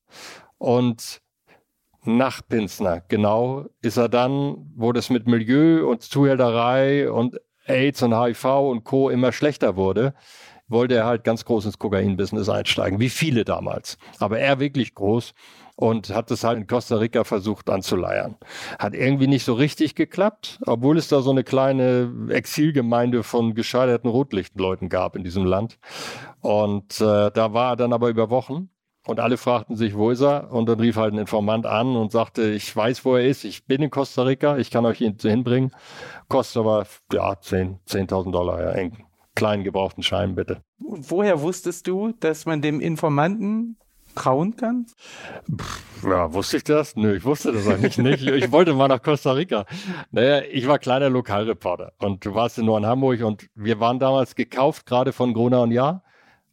[0.57, 1.21] Und
[2.05, 8.17] nach Pinsner, genau, ist er dann, wo das mit Milieu und Zuhälterei und AIDS und
[8.17, 9.09] HIV und Co.
[9.09, 10.13] immer schlechter wurde,
[10.69, 13.97] wollte er halt ganz groß ins Kokain-Business einsteigen, wie viele damals.
[14.19, 15.33] Aber er wirklich groß
[15.77, 18.35] und hat es halt in Costa Rica versucht anzuleiern.
[18.79, 24.09] Hat irgendwie nicht so richtig geklappt, obwohl es da so eine kleine Exilgemeinde von gescheiterten
[24.09, 25.77] Rotlichtleuten gab in diesem Land.
[26.41, 28.69] Und äh, da war er dann aber über Wochen.
[29.05, 30.51] Und alle fragten sich, wo ist er?
[30.51, 33.45] Und dann rief halt ein Informant an und sagte, ich weiß, wo er ist.
[33.45, 34.57] Ich bin in Costa Rica.
[34.57, 35.71] Ich kann euch ihn hinbringen.
[36.27, 38.97] Kostet aber, ja, 10, 10.000 Dollar, ja, eng
[39.35, 40.61] kleinen gebrauchten Schein, bitte.
[40.79, 43.77] Woher wusstest du, dass man dem Informanten
[44.17, 44.85] trauen kann?
[46.03, 46.95] Ja, wusste ich das?
[46.95, 48.23] Nö, ich wusste das eigentlich nicht.
[48.23, 49.65] Ich wollte mal nach Costa Rica.
[50.11, 54.35] Naja, ich war kleiner Lokalreporter und du warst nur in Hamburg und wir waren damals
[54.35, 56.03] gekauft, gerade von Gruner und Jahr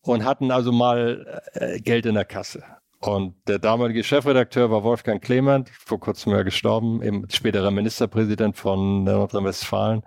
[0.02, 2.62] und hatten also mal äh, Geld in der Kasse.
[3.00, 9.04] Und der damalige Chefredakteur war Wolfgang Clement, vor kurzem ja gestorben, eben späterer Ministerpräsident von
[9.04, 10.02] Nordrhein-Westfalen.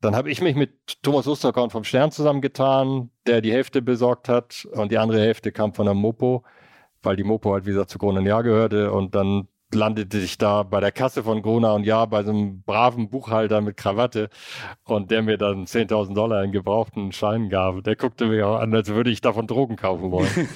[0.00, 4.66] Dann habe ich mich mit Thomas Osterkorn vom Stern zusammengetan, der die Hälfte besorgt hat
[4.72, 6.42] und die andere Hälfte kam von der Mopo,
[7.02, 10.62] weil die Mopo halt wie gesagt zu und Jahr gehörte und dann landete ich da
[10.62, 14.28] bei der Kasse von Gruner und Jahr bei so einem braven Buchhalter mit Krawatte
[14.84, 17.82] und der mir dann 10.000 Dollar in gebrauchten Scheinen gab.
[17.84, 20.28] Der guckte mich auch an, als würde ich davon Drogen kaufen wollen.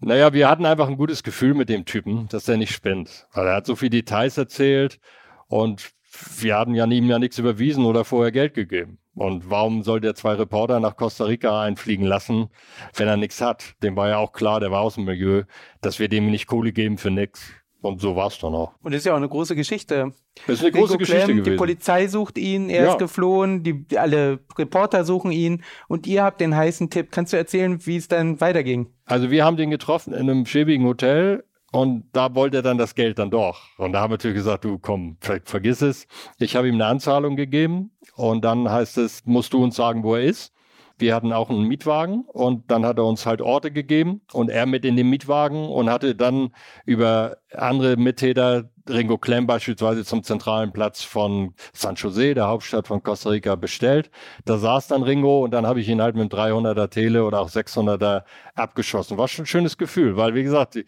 [0.00, 3.26] Naja, wir hatten einfach ein gutes Gefühl mit dem Typen, dass der nicht spinnt.
[3.32, 5.00] Weil er hat so viele Details erzählt
[5.48, 5.90] und
[6.38, 8.98] wir hatten ja ihm ja nichts überwiesen oder vorher Geld gegeben.
[9.18, 12.48] Und warum soll der zwei Reporter nach Costa Rica einfliegen lassen,
[12.94, 13.74] wenn er nichts hat?
[13.82, 15.42] Dem war ja auch klar, der war aus dem Milieu,
[15.80, 17.50] dass wir dem nicht Kohle geben für nichts.
[17.80, 18.72] Und so war es dann auch.
[18.82, 20.12] Und das ist ja auch eine große Geschichte.
[20.48, 21.52] Das ist eine große Ringo Geschichte Klemm, gewesen.
[21.52, 22.90] Die Polizei sucht ihn, er Ja.
[22.92, 27.08] ist geflohen, die, alle Reporter suchen ihn und ihr habt den heißen Tipp.
[27.12, 28.88] Kannst du erzählen, wie es dann weiterging?
[29.04, 32.94] Also wir haben den getroffen in einem schäbigen Hotel und da wollte er dann das
[32.94, 33.60] Geld dann doch.
[33.76, 36.06] Und da haben wir natürlich gesagt, du komm, ver vergiss es.
[36.38, 40.14] Ich habe ihm eine Anzahlung gegeben und dann heißt es, musst du uns sagen, wo
[40.14, 40.52] er ist.
[41.00, 44.66] Wir hatten auch einen Mietwagen und dann hat er uns halt Orte gegeben und er
[44.66, 46.50] mit in den Mietwagen und hatte dann
[46.86, 53.02] über andere Mittäter Ringo Klemm beispielsweise zum zentralen Platz von San Jose, der Hauptstadt von
[53.02, 54.10] Costa Rica, bestellt.
[54.44, 57.40] Da saß dann Ringo und dann habe ich ihn halt mit einem 300er Tele oder
[57.40, 58.24] auch 600er
[58.56, 59.18] abgeschossen.
[59.18, 60.78] War schon ein schönes Gefühl, weil wie gesagt,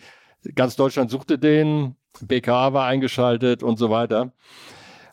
[0.54, 4.32] ganz Deutschland suchte den, BKA war eingeschaltet und so weiter.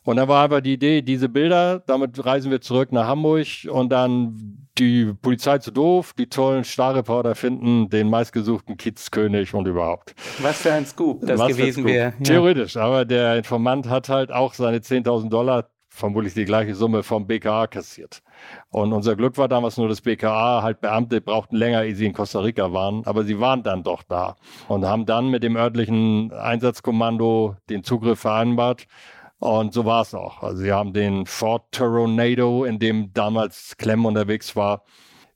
[0.04, 3.90] Und dann war aber die Idee, diese Bilder, damit reisen wir zurück nach Hamburg und
[3.90, 10.16] dann die Polizei zu doof, die tollen Starreporter finden den meistgesuchten Kiezkönig und überhaupt.
[10.40, 12.14] Was für ein Scoop das Was gewesen wäre.
[12.18, 12.24] Ja.
[12.24, 17.26] Theoretisch, aber der Informant hat halt auch seine 10.000 Dollar, vermutlich die gleiche Summe vom
[17.28, 18.22] BKA kassiert.
[18.70, 22.14] Und unser Glück war damals nur das BKA, halt Beamte brauchten länger, ehe sie in
[22.14, 24.36] Costa Rica waren, aber sie waren dann doch da
[24.68, 28.88] und haben dann mit dem örtlichen Einsatzkommando den Zugriff vereinbart.
[29.40, 30.42] Und so war es auch.
[30.42, 34.84] Also sie haben den Ford Tornado, in dem damals Clem unterwegs war,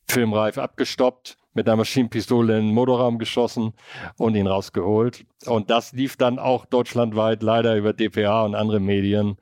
[0.08, 3.74] filmreif abgestoppt, mit einer Maschinenpistole in den Motorraum geschossen
[4.18, 5.26] und ihn rausgeholt.
[5.46, 9.38] Und das lief dann auch deutschlandweit leider über DPA und andere Medien.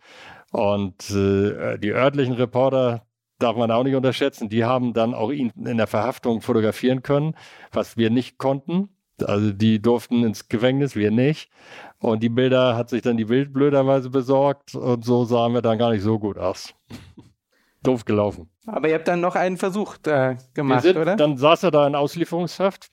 [0.52, 3.06] Und äh, die örtlichen Reporter
[3.40, 4.50] darf man auch nicht unterschätzen.
[4.50, 7.36] Die haben dann auch ihn in der Verhaftung fotografieren können,
[7.72, 8.90] was wir nicht konnten.
[9.24, 11.50] Also die durften ins Gefängnis, wir nicht.
[12.00, 15.78] Und die Bilder hat sich dann die Wild blöderweise besorgt und so sahen wir dann
[15.78, 16.74] gar nicht so gut aus.
[17.84, 18.50] Doof gelaufen.
[18.66, 21.16] Aber ihr habt dann noch einen Versuch äh, gemacht, sind, oder?
[21.16, 22.92] Dann saß er da in Auslieferungshaft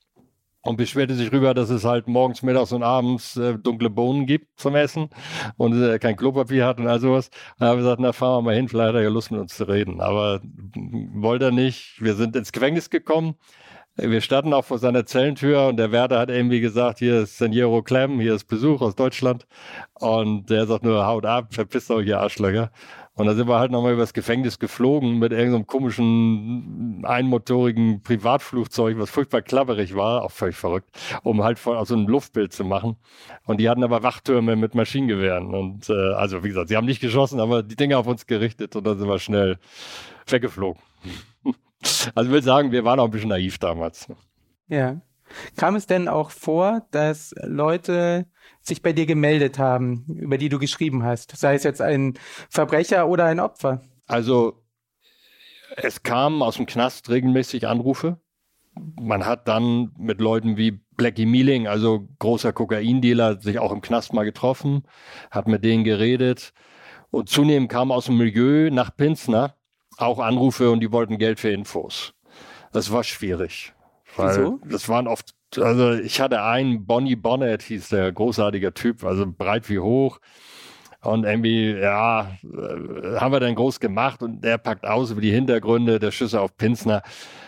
[0.66, 4.58] und beschwerte sich rüber, dass es halt morgens, mittags und abends äh, dunkle Bohnen gibt
[4.58, 5.08] zum Essen
[5.56, 7.30] und er kein Klopapier hat und all sowas.
[7.58, 9.40] Dann haben wir gesagt, na fahren wir mal hin, vielleicht hat er ja Lust mit
[9.40, 10.00] uns zu reden.
[10.00, 12.02] Aber mm, wollte er nicht.
[12.02, 13.36] Wir sind ins Gefängnis gekommen.
[13.98, 17.82] Wir standen auch vor seiner Zellentür und der Wärter hat irgendwie gesagt, hier ist Seniero
[17.82, 19.46] Clem, hier ist Besuch aus Deutschland.
[19.94, 22.70] Und der sagt nur, haut ab, verpisst euch, ihr Arschlöcher.
[23.16, 29.08] Und da sind wir halt nochmal übers Gefängnis geflogen mit irgendeinem komischen einmotorigen Privatflugzeug, was
[29.08, 30.90] furchtbar klapperig war, auch völlig verrückt,
[31.22, 32.96] um halt so einem Luftbild zu machen.
[33.46, 35.54] Und die hatten aber Wachtürme mit Maschinengewehren.
[35.54, 38.76] Und äh, also wie gesagt, sie haben nicht geschossen, aber die Dinge auf uns gerichtet
[38.76, 39.58] und dann sind wir schnell
[40.26, 40.82] weggeflogen.
[42.14, 44.08] also ich will sagen, wir waren auch ein bisschen naiv damals.
[44.68, 45.00] Ja.
[45.56, 48.26] Kam es denn auch vor, dass Leute
[48.66, 51.36] sich bei dir gemeldet haben, über die du geschrieben hast?
[51.36, 52.14] Sei es jetzt ein
[52.50, 53.82] Verbrecher oder ein Opfer?
[54.06, 54.62] Also
[55.76, 58.18] es kamen aus dem Knast regelmäßig Anrufe.
[59.00, 64.12] Man hat dann mit Leuten wie Blackie Mealing, also großer Kokaindealer, sich auch im Knast
[64.12, 64.82] mal getroffen,
[65.30, 66.52] hat mit denen geredet.
[67.10, 69.56] Und zunehmend kamen aus dem Milieu nach Pinsner
[69.96, 72.12] auch Anrufe und die wollten Geld für Infos.
[72.72, 73.72] Das war schwierig.
[74.18, 74.60] Wieso?
[74.64, 79.68] Das waren oft also ich hatte einen, Bonnie Bonnet hieß der, großartiger Typ, also breit
[79.68, 80.18] wie hoch.
[81.02, 85.30] Und irgendwie, ja, äh, haben wir dann groß gemacht und der packt aus über die
[85.30, 87.02] Hintergründe der Schüsse auf Pinsner.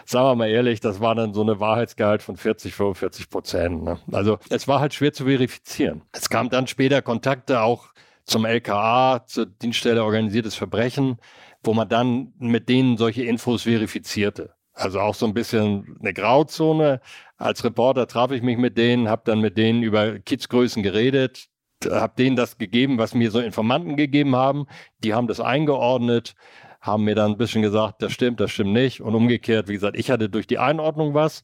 [0.05, 3.83] Sagen wir mal ehrlich, das war dann so eine Wahrheitsgehalt von 40, 45 Prozent.
[3.83, 3.99] Ne?
[4.13, 6.03] Also es war halt schwer zu verifizieren.
[6.13, 7.89] Es kam dann später Kontakte auch
[8.25, 11.17] zum LKA, zur Dienststelle organisiertes Verbrechen,
[11.65, 14.55] wo man dann mit denen solche Infos verifizierte.
[14.79, 17.01] Also auch so ein bisschen eine Grauzone.
[17.37, 21.49] Als Reporter traf ich mich mit denen, habe dann mit denen über Kidsgrößen geredet,
[21.85, 24.67] habe denen das gegeben, was mir so Informanten gegeben haben.
[25.03, 26.37] Die haben das eingeordnet,
[26.81, 29.01] haben mir dann ein bisschen gesagt, das stimmt, das stimmt nicht.
[29.01, 31.43] Und umgekehrt, wie gesagt, ich hatte durch die Einordnung was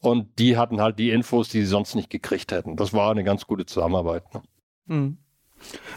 [0.00, 2.74] und die hatten halt die Infos, die sie sonst nicht gekriegt hätten.
[2.74, 4.24] Das war eine ganz gute Zusammenarbeit.
[4.34, 4.42] Ne?
[4.88, 5.18] Hm.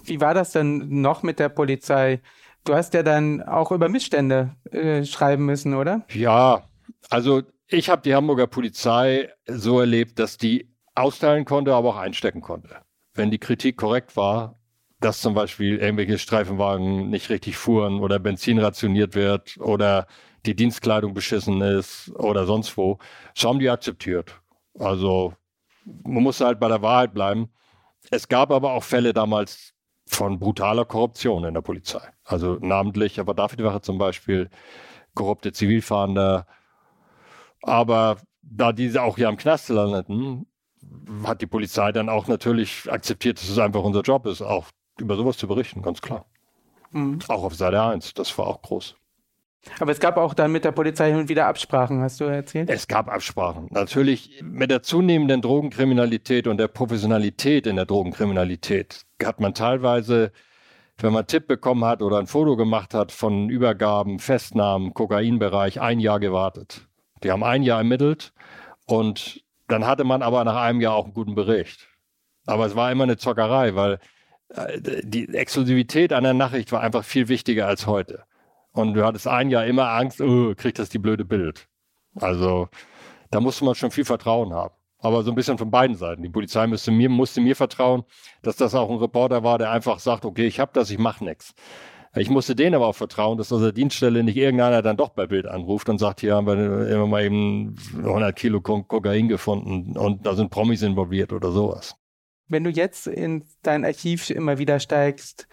[0.04, 2.22] Wie war das denn noch mit der Polizei?
[2.64, 6.06] Du hast ja dann auch über Missstände äh, schreiben müssen, oder?
[6.14, 6.64] Ja,
[7.10, 12.42] also ich habe die Hamburger Polizei so erlebt, dass die austeilen konnte, aber auch einstecken
[12.42, 12.78] konnte.
[13.14, 14.60] Wenn die Kritik korrekt war,
[15.00, 20.08] dass zum Beispiel irgendwelche Streifenwagen nicht richtig fuhren oder Benzin rationiert wird oder
[20.46, 23.00] die Dienstkleidung beschissen ist oder sonst wo,
[23.36, 24.40] so haben die akzeptiert.
[24.78, 25.34] Also
[25.86, 27.50] man muss halt bei der Wahrheit bleiben.
[28.12, 29.74] Es gab aber auch Fälle damals
[30.08, 32.02] von brutaler Korruption in der Polizei.
[32.24, 34.50] Also namentlich, aber dafür die Wache zum Beispiel,
[35.16, 36.46] korrupte Zivilfahnder,
[37.66, 40.46] aber da diese auch hier im Knast landeten,
[41.24, 44.68] hat die Polizei dann auch natürlich akzeptiert, dass es einfach unser Job ist, auch
[45.00, 46.26] über sowas zu berichten, ganz klar.
[46.92, 47.20] Mhm.
[47.28, 48.96] Auch auf Seite 1, das war auch groß.
[49.80, 52.70] Aber es gab auch dann mit der Polizei hin und wieder Absprachen, hast du erzählt?
[52.70, 53.68] Es gab Absprachen.
[53.72, 60.32] Natürlich mit der zunehmenden Drogenkriminalität und der Professionalität in der Drogenkriminalität hat man teilweise,
[60.98, 65.82] wenn man einen Tipp bekommen hat oder ein Foto gemacht hat von Übergaben, Festnahmen, Kokainbereich,
[65.82, 66.88] ein Jahr gewartet.
[67.26, 68.34] Die haben ein Jahr ermittelt
[68.86, 71.88] und dann hatte man aber nach einem Jahr auch einen guten Bericht.
[72.46, 73.98] Aber es war immer eine Zockerei, weil
[74.50, 78.26] äh, die Exklusivität einer Nachricht war einfach viel wichtiger als heute.
[78.74, 81.68] Und du hattest ein Jahr immer Angst, oh, kriegt das die blöde Bild.
[82.14, 82.70] Also
[83.32, 84.76] da musste man schon viel Vertrauen haben.
[85.00, 86.22] Aber so ein bisschen von beiden Seiten.
[86.22, 88.04] Die Polizei musste mir, musste mir vertrauen,
[88.44, 91.26] dass das auch ein Reporter war, der einfach sagt, okay, ich habe das, ich mache
[91.26, 91.56] nichts.
[92.16, 95.28] Ich musste denen aber auch vertrauen, dass aus der Dienststelle nicht irgendeiner dann doch bei
[95.28, 100.26] Bild anruft und sagt, hier haben wir immer mal eben 100 Kilo Kokain gefunden und
[100.26, 101.96] da sind Promis involviert oder sowas.
[102.48, 105.48] Wenn du jetzt in dein Archiv immer wieder steigst,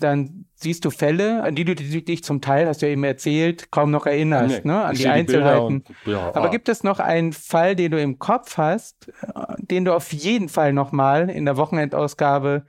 [0.00, 3.70] dann siehst du Fälle, an die du dich zum Teil, hast du ja eben erzählt,
[3.70, 4.84] kaum noch erinnerst, nee, ne?
[4.84, 5.84] an die Einzelheiten.
[5.84, 6.50] Die und, ja, Aber ah.
[6.50, 9.12] gibt es noch einen Fall, den du im Kopf hast,
[9.58, 12.64] den du auf jeden Fall nochmal in der Wochenendausgabe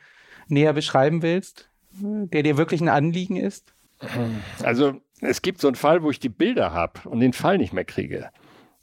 [0.48, 1.70] näher beschreiben willst?
[2.02, 3.74] Der dir wirklich ein Anliegen ist?
[4.64, 7.74] Also es gibt so einen Fall, wo ich die Bilder habe und den Fall nicht
[7.74, 8.30] mehr kriege.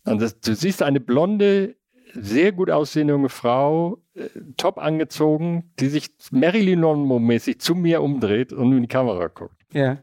[0.04, 1.76] Und das, du siehst eine blonde,
[2.14, 8.52] sehr gut aussehende junge Frau, äh, top angezogen, die sich Marilyn Monroe-mäßig zu mir umdreht
[8.52, 9.56] und in die Kamera guckt.
[9.72, 9.98] Ja.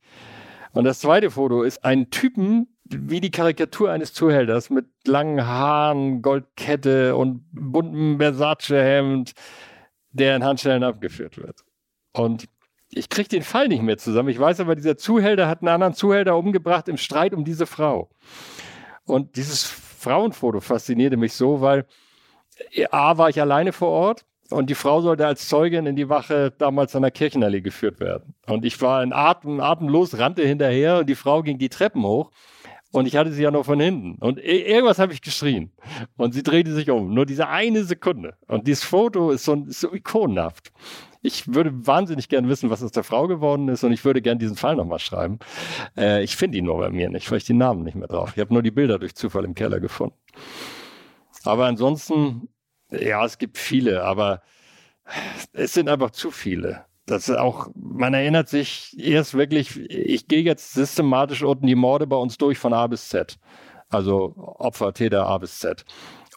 [0.72, 6.22] Und das zweite Foto ist ein Typen, wie die Karikatur eines Zuhälters mit langen Haaren,
[6.22, 9.34] Goldkette und buntem Versace-Hemd,
[10.12, 11.64] der in Handschellen abgeführt wird.
[12.14, 12.46] Und
[12.92, 14.30] ich kriege den Fall nicht mehr zusammen.
[14.30, 18.10] Ich weiß aber, dieser Zuhälter hat einen anderen Zuhälter umgebracht im Streit um diese Frau.
[19.06, 21.86] Und dieses Frauenfoto faszinierte mich so, weil
[22.72, 26.10] äh, A war ich alleine vor Ort und die Frau sollte als Zeugin in die
[26.10, 28.34] Wache damals an der Kirchenallee geführt werden.
[28.48, 32.32] Und ich war in Atem, atemlos, rannte hinterher und die Frau ging die Treppen hoch
[32.92, 34.16] und ich hatte sie ja noch von hinten.
[34.20, 35.72] Und irgendwas habe ich geschrien.
[36.18, 37.14] Und sie drehte sich um.
[37.14, 38.36] Nur diese eine Sekunde.
[38.48, 40.72] Und dieses Foto ist so, ist so ikonenhaft.
[41.22, 44.40] Ich würde wahnsinnig gern wissen, was aus der Frau geworden ist und ich würde gern
[44.40, 45.40] diesen Fall nochmal schreiben.
[45.98, 48.32] Äh, ich finde ihn nur bei mir nicht, weil ich die Namen nicht mehr drauf.
[48.36, 50.16] Ich habe nur die Bilder durch Zufall im Keller gefunden.
[51.44, 52.50] Aber ansonsten,
[52.90, 54.42] ja, es gibt viele, aber
[55.54, 56.86] es sind einfach zu viele.
[57.06, 62.06] Das ist auch, man erinnert sich erst wirklich, ich gehe jetzt systematisch unten die Morde
[62.06, 63.40] bei uns durch von A bis Z.
[63.90, 65.86] Also Opfer, Täter A bis Z.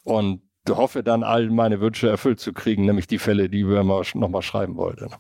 [0.04, 4.42] Und hoffe dann, all meine Wünsche erfüllt zu kriegen, nämlich die Fälle, die wir nochmal
[4.42, 5.10] schreiben wollten.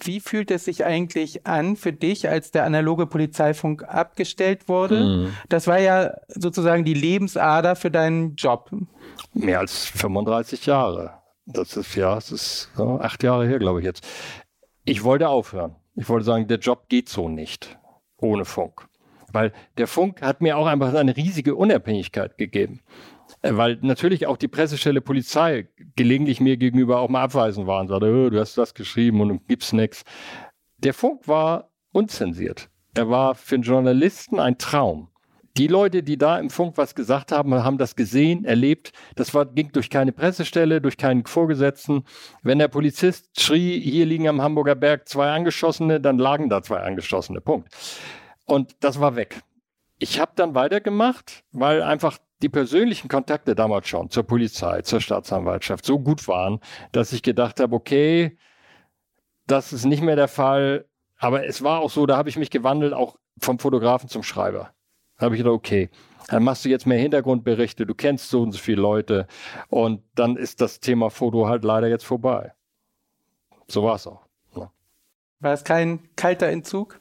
[0.00, 5.02] Wie fühlt es sich eigentlich an für dich, als der analoge Polizeifunk abgestellt wurde?
[5.02, 5.36] Mhm.
[5.48, 8.70] Das war ja sozusagen die Lebensader für deinen Job.
[9.32, 11.14] Mehr als 35 Jahre.
[11.46, 14.06] Das ist ja, es ist so acht Jahre her, glaube ich jetzt.
[14.84, 15.76] Ich wollte aufhören.
[15.94, 17.78] Ich wollte sagen, der Job geht so nicht
[18.18, 18.86] ohne Funk.
[19.32, 22.80] Weil der Funk hat mir auch einfach eine riesige Unabhängigkeit gegeben.
[23.42, 27.88] Äh, weil natürlich auch die Pressestelle Polizei gelegentlich mir gegenüber auch mal abweisend war und
[27.88, 30.04] sagte, oh, du hast das geschrieben und gibst nichts.
[30.78, 32.68] Der Funk war unzensiert.
[32.94, 35.08] Er war für einen Journalisten ein Traum.
[35.56, 38.92] Die Leute, die da im Funk was gesagt haben, haben das gesehen, erlebt.
[39.14, 42.04] Das war, ging durch keine Pressestelle, durch keinen Vorgesetzten.
[42.42, 46.80] Wenn der Polizist schrie, hier liegen am Hamburger Berg zwei Angeschossene, dann lagen da zwei
[46.80, 47.40] Angeschossene.
[47.40, 47.70] Punkt.
[48.44, 49.40] Und das war weg.
[49.98, 55.84] Ich habe dann weitergemacht, weil einfach die persönlichen Kontakte damals schon zur Polizei, zur Staatsanwaltschaft
[55.84, 56.60] so gut waren,
[56.92, 58.36] dass ich gedacht habe, okay,
[59.46, 60.86] das ist nicht mehr der Fall.
[61.18, 64.72] Aber es war auch so, da habe ich mich gewandelt, auch vom Fotografen zum Schreiber.
[65.18, 65.90] Da habe ich gedacht, okay,
[66.28, 69.26] dann machst du jetzt mehr Hintergrundberichte, du kennst so und so viele Leute
[69.68, 72.52] und dann ist das Thema Foto halt leider jetzt vorbei.
[73.68, 74.26] So war es auch.
[74.54, 74.70] Ne?
[75.40, 77.00] War es kein kalter Entzug?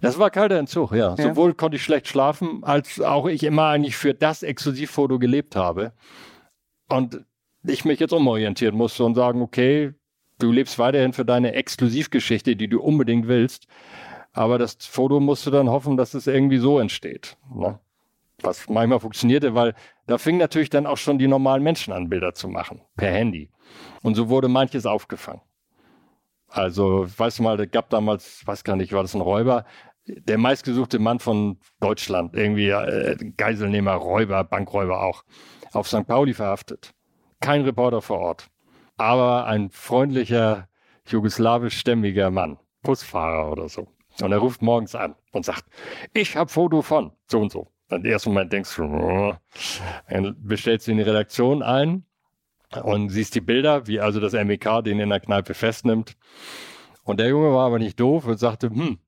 [0.00, 1.14] Das war kalter Entzug, ja.
[1.16, 1.16] ja.
[1.16, 5.92] Sowohl konnte ich schlecht schlafen, als auch ich immer eigentlich für das Exklusivfoto gelebt habe.
[6.88, 7.24] Und
[7.64, 9.94] ich mich jetzt umorientieren musste und sagen, okay,
[10.38, 13.66] du lebst weiterhin für deine Exklusivgeschichte, die du unbedingt willst.
[14.32, 17.36] Aber das Foto musst du dann hoffen, dass es irgendwie so entsteht.
[17.54, 17.78] Ne?
[18.40, 19.74] Was manchmal funktionierte, weil
[20.06, 23.50] da fing natürlich dann auch schon die normalen Menschen an, Bilder zu machen, per Handy.
[24.02, 25.42] Und so wurde manches aufgefangen.
[26.52, 29.64] Also, weißt du mal, es gab damals, weiß gar nicht, war das ein Räuber,
[30.06, 35.24] der meistgesuchte Mann von Deutschland, irgendwie äh, Geiselnehmer, Räuber, Bankräuber auch,
[35.72, 36.06] auf St.
[36.06, 36.92] Pauli verhaftet.
[37.40, 38.48] Kein Reporter vor Ort,
[38.98, 40.68] aber ein freundlicher,
[41.06, 43.88] jugoslawisch-stämmiger Mann, Busfahrer oder so.
[44.20, 45.64] Und er ruft morgens an und sagt,
[46.12, 47.68] ich habe Foto von so und so.
[47.88, 49.34] Im ersten Moment denkst du, oh.
[50.08, 52.04] dann bestellst du in die Redaktion ein
[52.82, 56.16] und siehst die Bilder, wie also das MEK den in der Kneipe festnimmt.
[57.04, 58.98] Und der Junge war aber nicht doof und sagte, hm,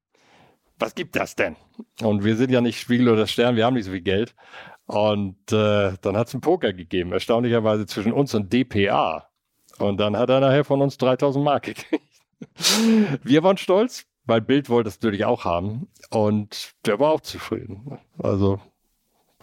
[0.78, 1.56] was gibt das denn?
[2.02, 4.34] Und wir sind ja nicht Spiegel oder Stern, wir haben nicht so viel Geld.
[4.86, 9.28] Und äh, dann hat es einen Poker gegeben, erstaunlicherweise zwischen uns und DPA.
[9.78, 12.02] Und dann hat er nachher von uns 3000 Mark gekriegt.
[13.22, 15.88] wir waren stolz, weil Bild wollte es natürlich auch haben.
[16.10, 17.98] Und der war auch zufrieden.
[18.18, 18.60] Also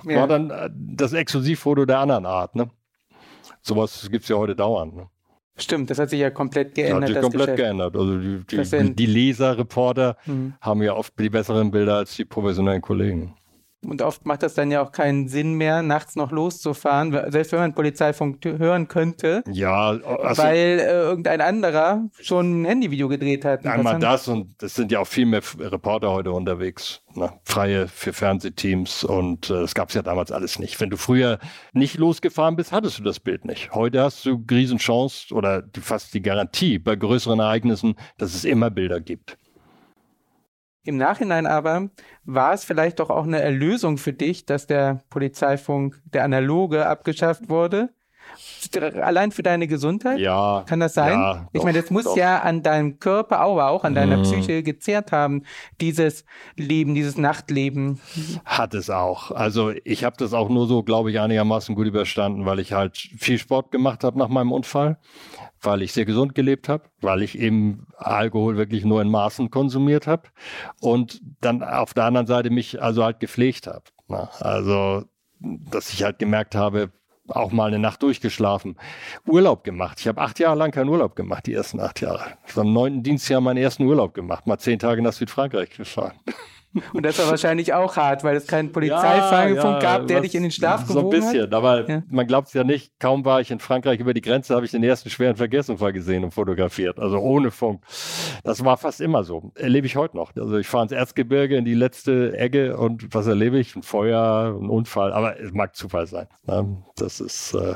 [0.05, 0.19] ja.
[0.19, 2.55] war dann äh, das Exklusivfoto der anderen Art.
[2.55, 2.69] Ne?
[3.61, 4.95] Sowas gibt es ja heute dauernd.
[4.95, 5.07] Ne?
[5.57, 7.09] Stimmt, das hat sich ja komplett geändert.
[7.09, 7.57] Das hat sich komplett Geschäft.
[7.57, 7.95] geändert.
[7.95, 10.53] Also die, die, die Leser, Reporter mhm.
[10.61, 13.35] haben ja oft die besseren Bilder als die professionellen Kollegen.
[13.83, 17.59] Und oft macht das dann ja auch keinen Sinn mehr, nachts noch loszufahren, selbst wenn
[17.59, 19.43] man Polizeifunk hören könnte.
[19.51, 23.65] Ja, also weil äh, irgendein anderer schon ein Handyvideo gedreht hat.
[23.65, 27.01] Einmal das und es sind ja auch viel mehr Reporter heute unterwegs.
[27.15, 27.33] Ne?
[27.43, 30.79] Freie für Fernsehteams und äh, das gab es ja damals alles nicht.
[30.79, 31.39] Wenn du früher
[31.73, 33.71] nicht losgefahren bist, hattest du das Bild nicht.
[33.73, 39.01] Heute hast du Riesenchance oder fast die Garantie bei größeren Ereignissen, dass es immer Bilder
[39.01, 39.37] gibt.
[40.83, 41.89] Im Nachhinein aber
[42.23, 47.49] war es vielleicht doch auch eine Erlösung für dich, dass der Polizeifunk, der analoge, abgeschafft
[47.49, 47.93] wurde.
[49.01, 50.19] Allein für deine Gesundheit?
[50.19, 50.63] Ja.
[50.67, 51.13] Kann das sein?
[51.13, 52.15] Ja, ich meine, das muss doch.
[52.15, 54.23] ja an deinem Körper, aber auch an deiner mhm.
[54.23, 55.43] Psyche gezehrt haben,
[55.79, 56.25] dieses
[56.55, 57.99] Leben, dieses Nachtleben.
[58.45, 59.31] Hat es auch.
[59.31, 62.97] Also ich habe das auch nur so, glaube ich, einigermaßen gut überstanden, weil ich halt
[62.97, 64.97] viel Sport gemacht habe nach meinem Unfall,
[65.61, 70.07] weil ich sehr gesund gelebt habe, weil ich eben Alkohol wirklich nur in Maßen konsumiert
[70.07, 70.29] habe
[70.79, 73.83] und dann auf der anderen Seite mich also halt gepflegt habe.
[74.39, 75.05] Also
[75.41, 76.91] dass ich halt gemerkt habe,
[77.31, 78.77] auch mal eine Nacht durchgeschlafen,
[79.25, 79.99] Urlaub gemacht.
[79.99, 82.25] Ich habe acht Jahre lang keinen Urlaub gemacht, die ersten acht Jahre.
[82.45, 86.13] Ich habe am neunten Dienstjahr meinen ersten Urlaub gemacht, mal zehn Tage nach Südfrankreich gefahren.
[86.93, 90.23] Und das war wahrscheinlich auch hart, weil es keinen Polizeifunk ja, ja, gab, der was,
[90.23, 91.11] dich in den Schlaf gewogen hat.
[91.11, 91.53] So ein bisschen, hat.
[91.53, 92.03] aber ja.
[92.09, 92.93] man glaubt es ja nicht.
[92.99, 96.23] Kaum war ich in Frankreich über die Grenze, habe ich den ersten schweren Verkehrsunfall gesehen
[96.23, 96.99] und fotografiert.
[96.99, 97.81] Also ohne Funk.
[98.43, 99.51] Das war fast immer so.
[99.55, 100.35] Erlebe ich heute noch.
[100.35, 103.75] Also ich fahre ins Erzgebirge in die letzte Ecke und was erlebe ich?
[103.75, 105.11] Ein Feuer, ein Unfall.
[105.11, 106.27] Aber es mag Zufall sein.
[106.45, 106.77] Ne?
[106.95, 107.53] Das ist...
[107.53, 107.75] Äh,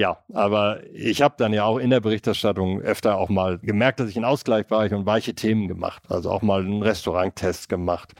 [0.00, 4.08] ja, aber ich habe dann ja auch in der Berichterstattung öfter auch mal gemerkt, dass
[4.08, 6.04] ich in Ausgleich war und weiche Themen gemacht.
[6.08, 8.14] Also auch mal einen Restauranttest gemacht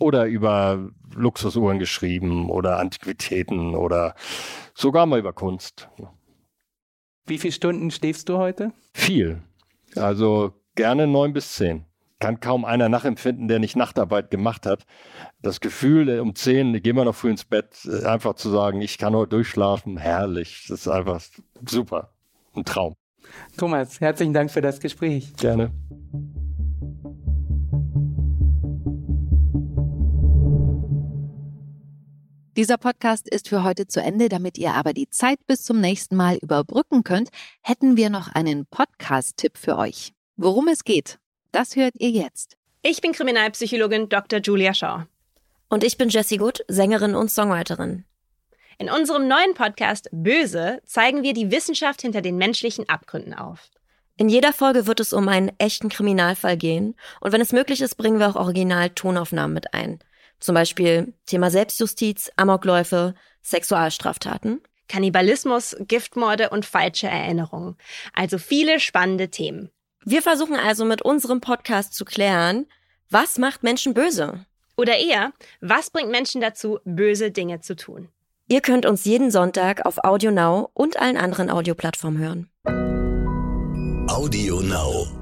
[0.00, 4.16] oder über Luxusuhren geschrieben oder Antiquitäten oder
[4.74, 5.88] sogar mal über Kunst.
[7.26, 8.72] Wie viele Stunden schläfst du heute?
[8.92, 9.40] Viel.
[9.94, 11.84] Also gerne neun bis zehn.
[12.20, 14.84] Kann kaum einer nachempfinden, der nicht Nachtarbeit gemacht hat.
[15.40, 18.82] Das Gefühl, äh, um zehn gehen wir noch früh ins Bett, äh, einfach zu sagen,
[18.82, 20.66] ich kann heute durchschlafen, herrlich.
[20.68, 21.22] Das ist einfach
[21.66, 22.12] super.
[22.54, 22.94] Ein Traum.
[23.56, 25.32] Thomas, herzlichen Dank für das Gespräch.
[25.36, 25.70] Gerne.
[32.56, 34.28] Dieser Podcast ist für heute zu Ende.
[34.28, 37.30] Damit ihr aber die Zeit bis zum nächsten Mal überbrücken könnt,
[37.62, 40.12] hätten wir noch einen Podcast-Tipp für euch.
[40.36, 41.19] Worum es geht,
[41.52, 42.56] das hört ihr jetzt.
[42.82, 44.40] Ich bin Kriminalpsychologin Dr.
[44.40, 45.06] Julia Shaw.
[45.68, 48.04] Und ich bin Jessie Good, Sängerin und Songwriterin.
[48.78, 53.70] In unserem neuen Podcast Böse zeigen wir die Wissenschaft hinter den menschlichen Abgründen auf.
[54.16, 57.96] In jeder Folge wird es um einen echten Kriminalfall gehen und wenn es möglich ist,
[57.96, 59.98] bringen wir auch Original-Tonaufnahmen mit ein.
[60.40, 64.62] Zum Beispiel Thema Selbstjustiz, Amokläufe, Sexualstraftaten.
[64.88, 67.76] Kannibalismus, Giftmorde und falsche Erinnerungen.
[68.12, 69.70] Also viele spannende Themen.
[70.04, 72.66] Wir versuchen also mit unserem Podcast zu klären,
[73.10, 74.46] was macht Menschen böse?
[74.76, 78.08] Oder eher, was bringt Menschen dazu, böse Dinge zu tun?
[78.48, 82.50] Ihr könnt uns jeden Sonntag auf Audio Now und allen anderen Audioplattformen hören.
[84.08, 85.19] Audio Now.